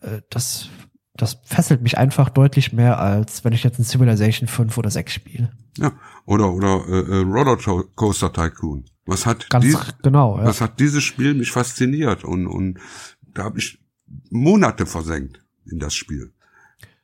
[0.00, 0.68] äh, das
[1.16, 5.12] das fesselt mich einfach deutlich mehr, als wenn ich jetzt in Civilization 5 oder 6
[5.12, 5.50] spiele.
[5.78, 5.92] Ja,
[6.26, 7.56] oder oder äh, äh Roller
[7.94, 8.84] Coaster Tycoon.
[9.06, 10.44] Was hat Ganz dies, genau, ja.
[10.44, 12.78] was hat dieses Spiel mich fasziniert und und
[13.32, 13.78] da habe ich
[14.30, 15.40] Monate versenkt
[15.70, 16.32] in das Spiel.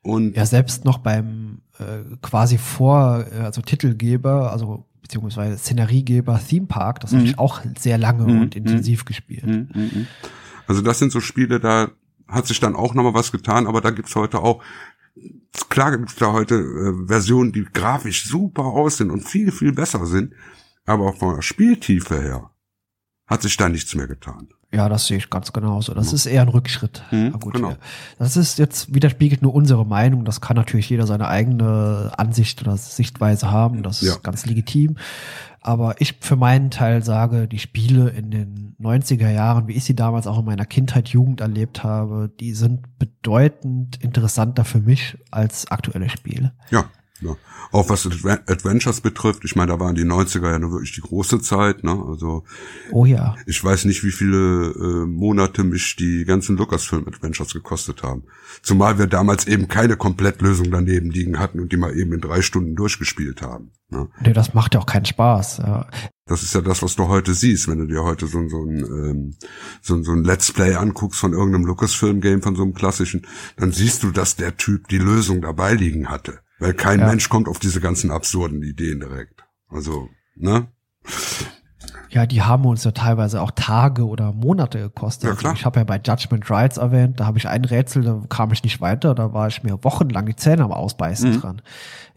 [0.03, 6.67] Und ja, selbst noch beim äh, quasi vor, äh, also Titelgeber, also beziehungsweise Szeneriegeber Theme
[6.67, 7.19] Park, das mhm.
[7.19, 8.41] habe ich auch sehr lange mhm.
[8.43, 9.07] und intensiv mhm.
[9.07, 9.47] gespielt.
[9.47, 9.69] Mhm.
[9.75, 10.07] mhm.
[10.67, 11.91] Also das sind so Spiele, da
[12.31, 14.63] hat sich dann auch nochmal was getan, aber da gibt's heute auch,
[15.69, 20.35] klar gibt's da heute äh, Versionen, die grafisch super aussehen und viel, viel besser sind,
[20.87, 22.51] aber von der Spieltiefe her
[23.27, 24.49] hat sich da nichts mehr getan.
[24.73, 25.95] Ja, das sehe ich ganz genauso.
[25.95, 26.15] Das ja.
[26.15, 27.03] ist eher ein Rückschritt.
[27.11, 27.75] Mhm, gut, genau.
[28.19, 30.25] Das ist jetzt widerspiegelt nur unsere Meinung.
[30.25, 33.83] Das kann natürlich jeder seine eigene Ansicht oder Sichtweise haben.
[33.83, 34.13] Das ja.
[34.13, 34.97] ist ganz legitim.
[35.63, 39.95] Aber ich für meinen Teil sage, die Spiele in den 90er Jahren, wie ich sie
[39.95, 45.71] damals auch in meiner Kindheit, Jugend erlebt habe, die sind bedeutend interessanter für mich als
[45.71, 46.53] aktuelle Spiele.
[46.71, 46.87] Ja,
[47.21, 47.37] ja.
[47.73, 51.41] Auch was Adventures betrifft, ich meine, da waren die 90er ja nur wirklich die große
[51.41, 51.93] Zeit, ne?
[52.09, 52.45] Also
[52.91, 53.37] Oh ja.
[53.47, 58.25] Ich weiß nicht, wie viele äh, Monate mich die ganzen Lucasfilm Adventures gekostet haben.
[58.63, 62.43] Zumal wir damals eben keine Komplettlösung daneben liegen hatten und die mal eben in drei
[62.43, 63.71] Stunden durchgespielt haben.
[63.91, 64.09] Ne?
[64.21, 65.59] Nee, das macht ja auch keinen Spaß.
[65.59, 65.87] Ja.
[66.27, 68.79] Das ist ja das, was du heute siehst, wenn du dir heute so, so, ein,
[68.85, 69.35] ähm,
[69.83, 74.03] so, so ein Let's Play anguckst von irgendeinem Lucasfilm-Game, von so einem klassischen, dann siehst
[74.05, 76.41] du, dass der Typ die Lösung dabei liegen hatte.
[76.61, 77.07] Weil kein ja.
[77.07, 79.45] Mensch kommt auf diese ganzen absurden Ideen direkt.
[79.69, 80.69] Also, ne?
[82.11, 85.31] Ja, die haben uns ja teilweise auch Tage oder Monate gekostet.
[85.31, 85.55] Ja, klar.
[85.55, 88.63] ich habe ja bei Judgment Rights erwähnt, da habe ich ein Rätsel, da kam ich
[88.63, 91.41] nicht weiter, da war ich mir wochenlang die Zähne am Ausbeißen mhm.
[91.41, 91.63] dran.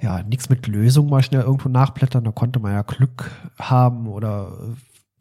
[0.02, 4.52] Ja, nichts mit Lösung mal schnell irgendwo nachblättern, da konnte man ja Glück haben oder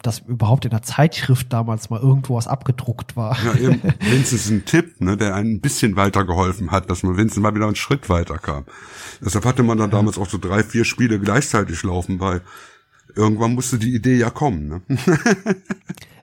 [0.02, 3.36] dass überhaupt in der Zeitschrift damals mal irgendwo was abgedruckt war.
[3.44, 7.42] Ja, eben, wenigstens ein Tipp, ne, der einen ein bisschen weitergeholfen hat, dass man wenigstens
[7.42, 8.64] mal wieder einen Schritt weiter kam.
[9.24, 9.96] Deshalb hatte man dann ja.
[9.96, 12.42] damals auch so drei, vier Spiele gleichzeitig laufen, weil
[13.14, 14.68] irgendwann musste die Idee ja kommen.
[14.68, 14.98] Ne?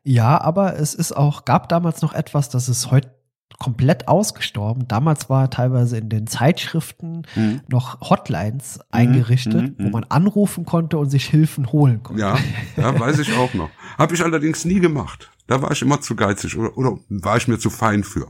[0.04, 3.19] ja, aber es ist auch, gab damals noch etwas, das ist heute
[3.58, 4.88] komplett ausgestorben.
[4.88, 7.62] Damals war teilweise in den Zeitschriften mhm.
[7.68, 8.84] noch Hotlines mhm.
[8.92, 9.86] eingerichtet, mhm.
[9.86, 12.22] wo man anrufen konnte und sich Hilfen holen konnte.
[12.22, 12.38] Ja,
[12.78, 13.70] ja weiß ich auch noch.
[13.98, 15.32] Habe ich allerdings nie gemacht.
[15.48, 18.28] Da war ich immer zu geizig oder, oder war ich mir zu fein für.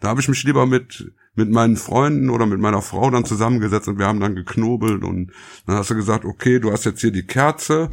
[0.00, 3.88] Da habe ich mich lieber mit mit meinen Freunden oder mit meiner Frau dann zusammengesetzt
[3.88, 5.32] und wir haben dann geknobelt und
[5.66, 7.90] dann hast du gesagt, okay, du hast jetzt hier die Kerze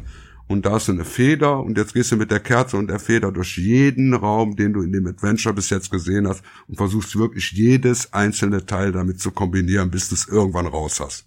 [0.47, 3.31] und da ist eine Feder und jetzt gehst du mit der Kerze und der Feder
[3.31, 7.51] durch jeden Raum, den du in dem Adventure bis jetzt gesehen hast und versuchst wirklich
[7.51, 11.25] jedes einzelne Teil damit zu kombinieren, bis du es irgendwann raus hast.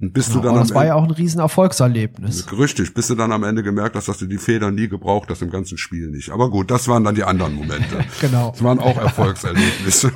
[0.00, 2.50] Und bist genau, du dann das war ja auch ein riesen Erfolgserlebnis.
[2.58, 5.42] Richtig, bis du dann am Ende gemerkt hast, dass du die Federn nie gebraucht hast
[5.42, 6.30] im ganzen Spiel nicht.
[6.30, 8.04] Aber gut, das waren dann die anderen Momente.
[8.20, 8.50] genau.
[8.50, 10.10] Das waren auch Erfolgserlebnisse.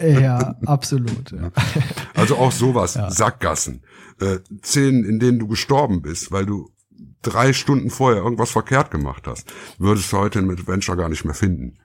[0.20, 1.30] ja, absolut.
[1.30, 1.52] Ja.
[2.14, 3.08] Also auch sowas, ja.
[3.08, 3.82] Sackgassen,
[4.20, 6.72] äh, Szenen, in denen du gestorben bist, weil du
[7.22, 11.34] drei Stunden vorher irgendwas verkehrt gemacht hast, würdest du heute im Adventure gar nicht mehr
[11.34, 11.78] finden.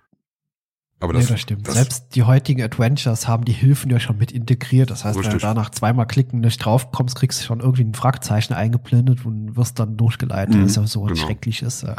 [1.00, 1.68] Aber das, nee, das stimmt.
[1.68, 4.90] Das Selbst die heutigen Adventures haben die Hilfen ja schon mit integriert.
[4.90, 5.34] Das heißt, richtig.
[5.34, 9.58] wenn du danach zweimal klicken nicht draufkommst, kriegst du schon irgendwie ein Fragezeichen eingeblendet und
[9.58, 10.56] wirst dann durchgeleitet.
[10.56, 11.12] Mhm, das ist ja so genau.
[11.12, 11.86] ein schreckliches.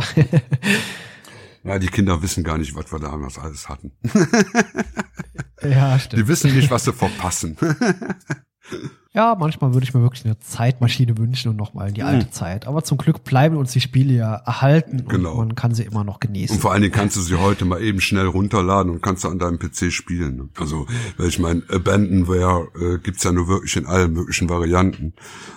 [1.65, 3.93] Ja, die Kinder wissen gar nicht, was wir damals alles hatten.
[5.63, 6.23] ja, stimmt.
[6.23, 7.57] Die wissen nicht, was sie verpassen.
[9.15, 12.33] Ja, manchmal würde ich mir wirklich eine Zeitmaschine wünschen und nochmal in die alte mhm.
[12.33, 12.67] Zeit.
[12.67, 15.35] Aber zum Glück bleiben uns die Spiele ja erhalten genau.
[15.35, 16.57] und man kann sie immer noch genießen.
[16.57, 19.29] Und vor allen Dingen kannst du sie heute mal eben schnell runterladen und kannst du
[19.29, 20.51] an deinem PC spielen.
[20.59, 25.13] Also, weil ich meine, Abandonware äh, gibt's ja nur wirklich in allen möglichen Varianten.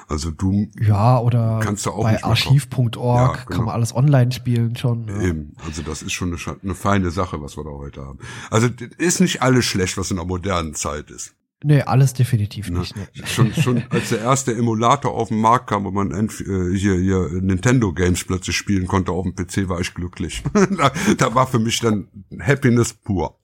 [0.08, 3.58] Also du ja oder kannst du auch bei archiv.org ja, genau.
[3.58, 5.08] kann man alles online spielen schon.
[5.08, 5.20] Ja.
[5.22, 8.20] Eben, also das ist schon eine, eine feine Sache, was wir da heute haben.
[8.52, 8.70] Also
[9.00, 11.34] ist nicht alles schlecht, was in der modernen Zeit ist.
[11.64, 12.96] Nee, alles definitiv nicht.
[12.96, 13.26] Nee.
[13.26, 17.30] Schon, schon als der erste Emulator auf den Markt kam, wo man äh, hier, hier
[17.42, 20.44] Nintendo Games plötzlich spielen konnte auf dem PC, war ich glücklich.
[20.78, 22.10] da, da war für mich dann
[22.40, 23.40] Happiness pur.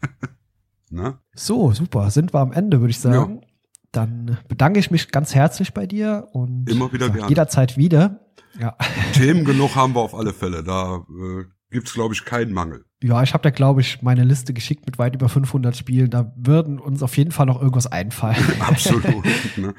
[0.90, 1.18] ne?
[1.34, 2.10] So, super.
[2.10, 3.36] Sind wir am Ende, würde ich sagen.
[3.36, 3.48] Ja.
[3.92, 7.28] Dann bedanke ich mich ganz herzlich bei dir und immer wieder gerne.
[7.28, 8.20] jederzeit wieder.
[8.58, 8.76] Ja.
[9.12, 10.64] Themen genug haben wir auf alle Fälle.
[10.64, 12.84] Da äh, gibt's glaube ich keinen Mangel.
[13.02, 16.10] Ja, ich habe da glaube ich meine Liste geschickt mit weit über 500 Spielen.
[16.10, 18.44] Da würden uns auf jeden Fall noch irgendwas einfallen.
[18.60, 19.24] Absolut.
[19.56, 19.74] ne?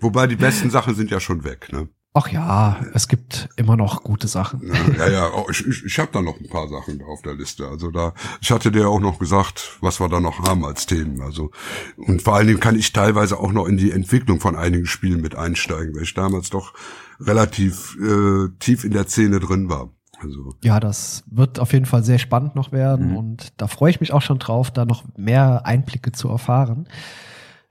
[0.00, 1.72] Wobei die besten Sachen sind ja schon weg.
[1.72, 1.88] Ne?
[2.12, 4.66] Ach ja, es gibt immer noch gute Sachen.
[4.66, 7.34] Ja, ja, ja oh, ich, ich, ich habe da noch ein paar Sachen auf der
[7.34, 7.68] Liste.
[7.68, 11.20] Also da, ich hatte dir auch noch gesagt, was wir da noch haben als Themen.
[11.22, 11.52] Also
[11.96, 15.20] und vor allen Dingen kann ich teilweise auch noch in die Entwicklung von einigen Spielen
[15.20, 16.74] mit einsteigen, weil ich damals doch
[17.20, 19.92] relativ äh, tief in der Szene drin war.
[20.22, 20.54] Also.
[20.62, 23.16] Ja, das wird auf jeden Fall sehr spannend noch werden mhm.
[23.16, 26.86] und da freue ich mich auch schon drauf, da noch mehr Einblicke zu erfahren.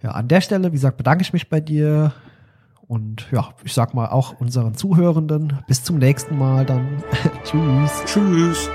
[0.02, 2.14] Ja, an der Stelle, wie gesagt, bedanke ich mich bei dir
[2.88, 7.04] und ja, ich sag mal auch unseren Zuhörenden bis zum nächsten Mal dann.
[7.44, 8.04] Tschüss.
[8.06, 8.70] Tschüss.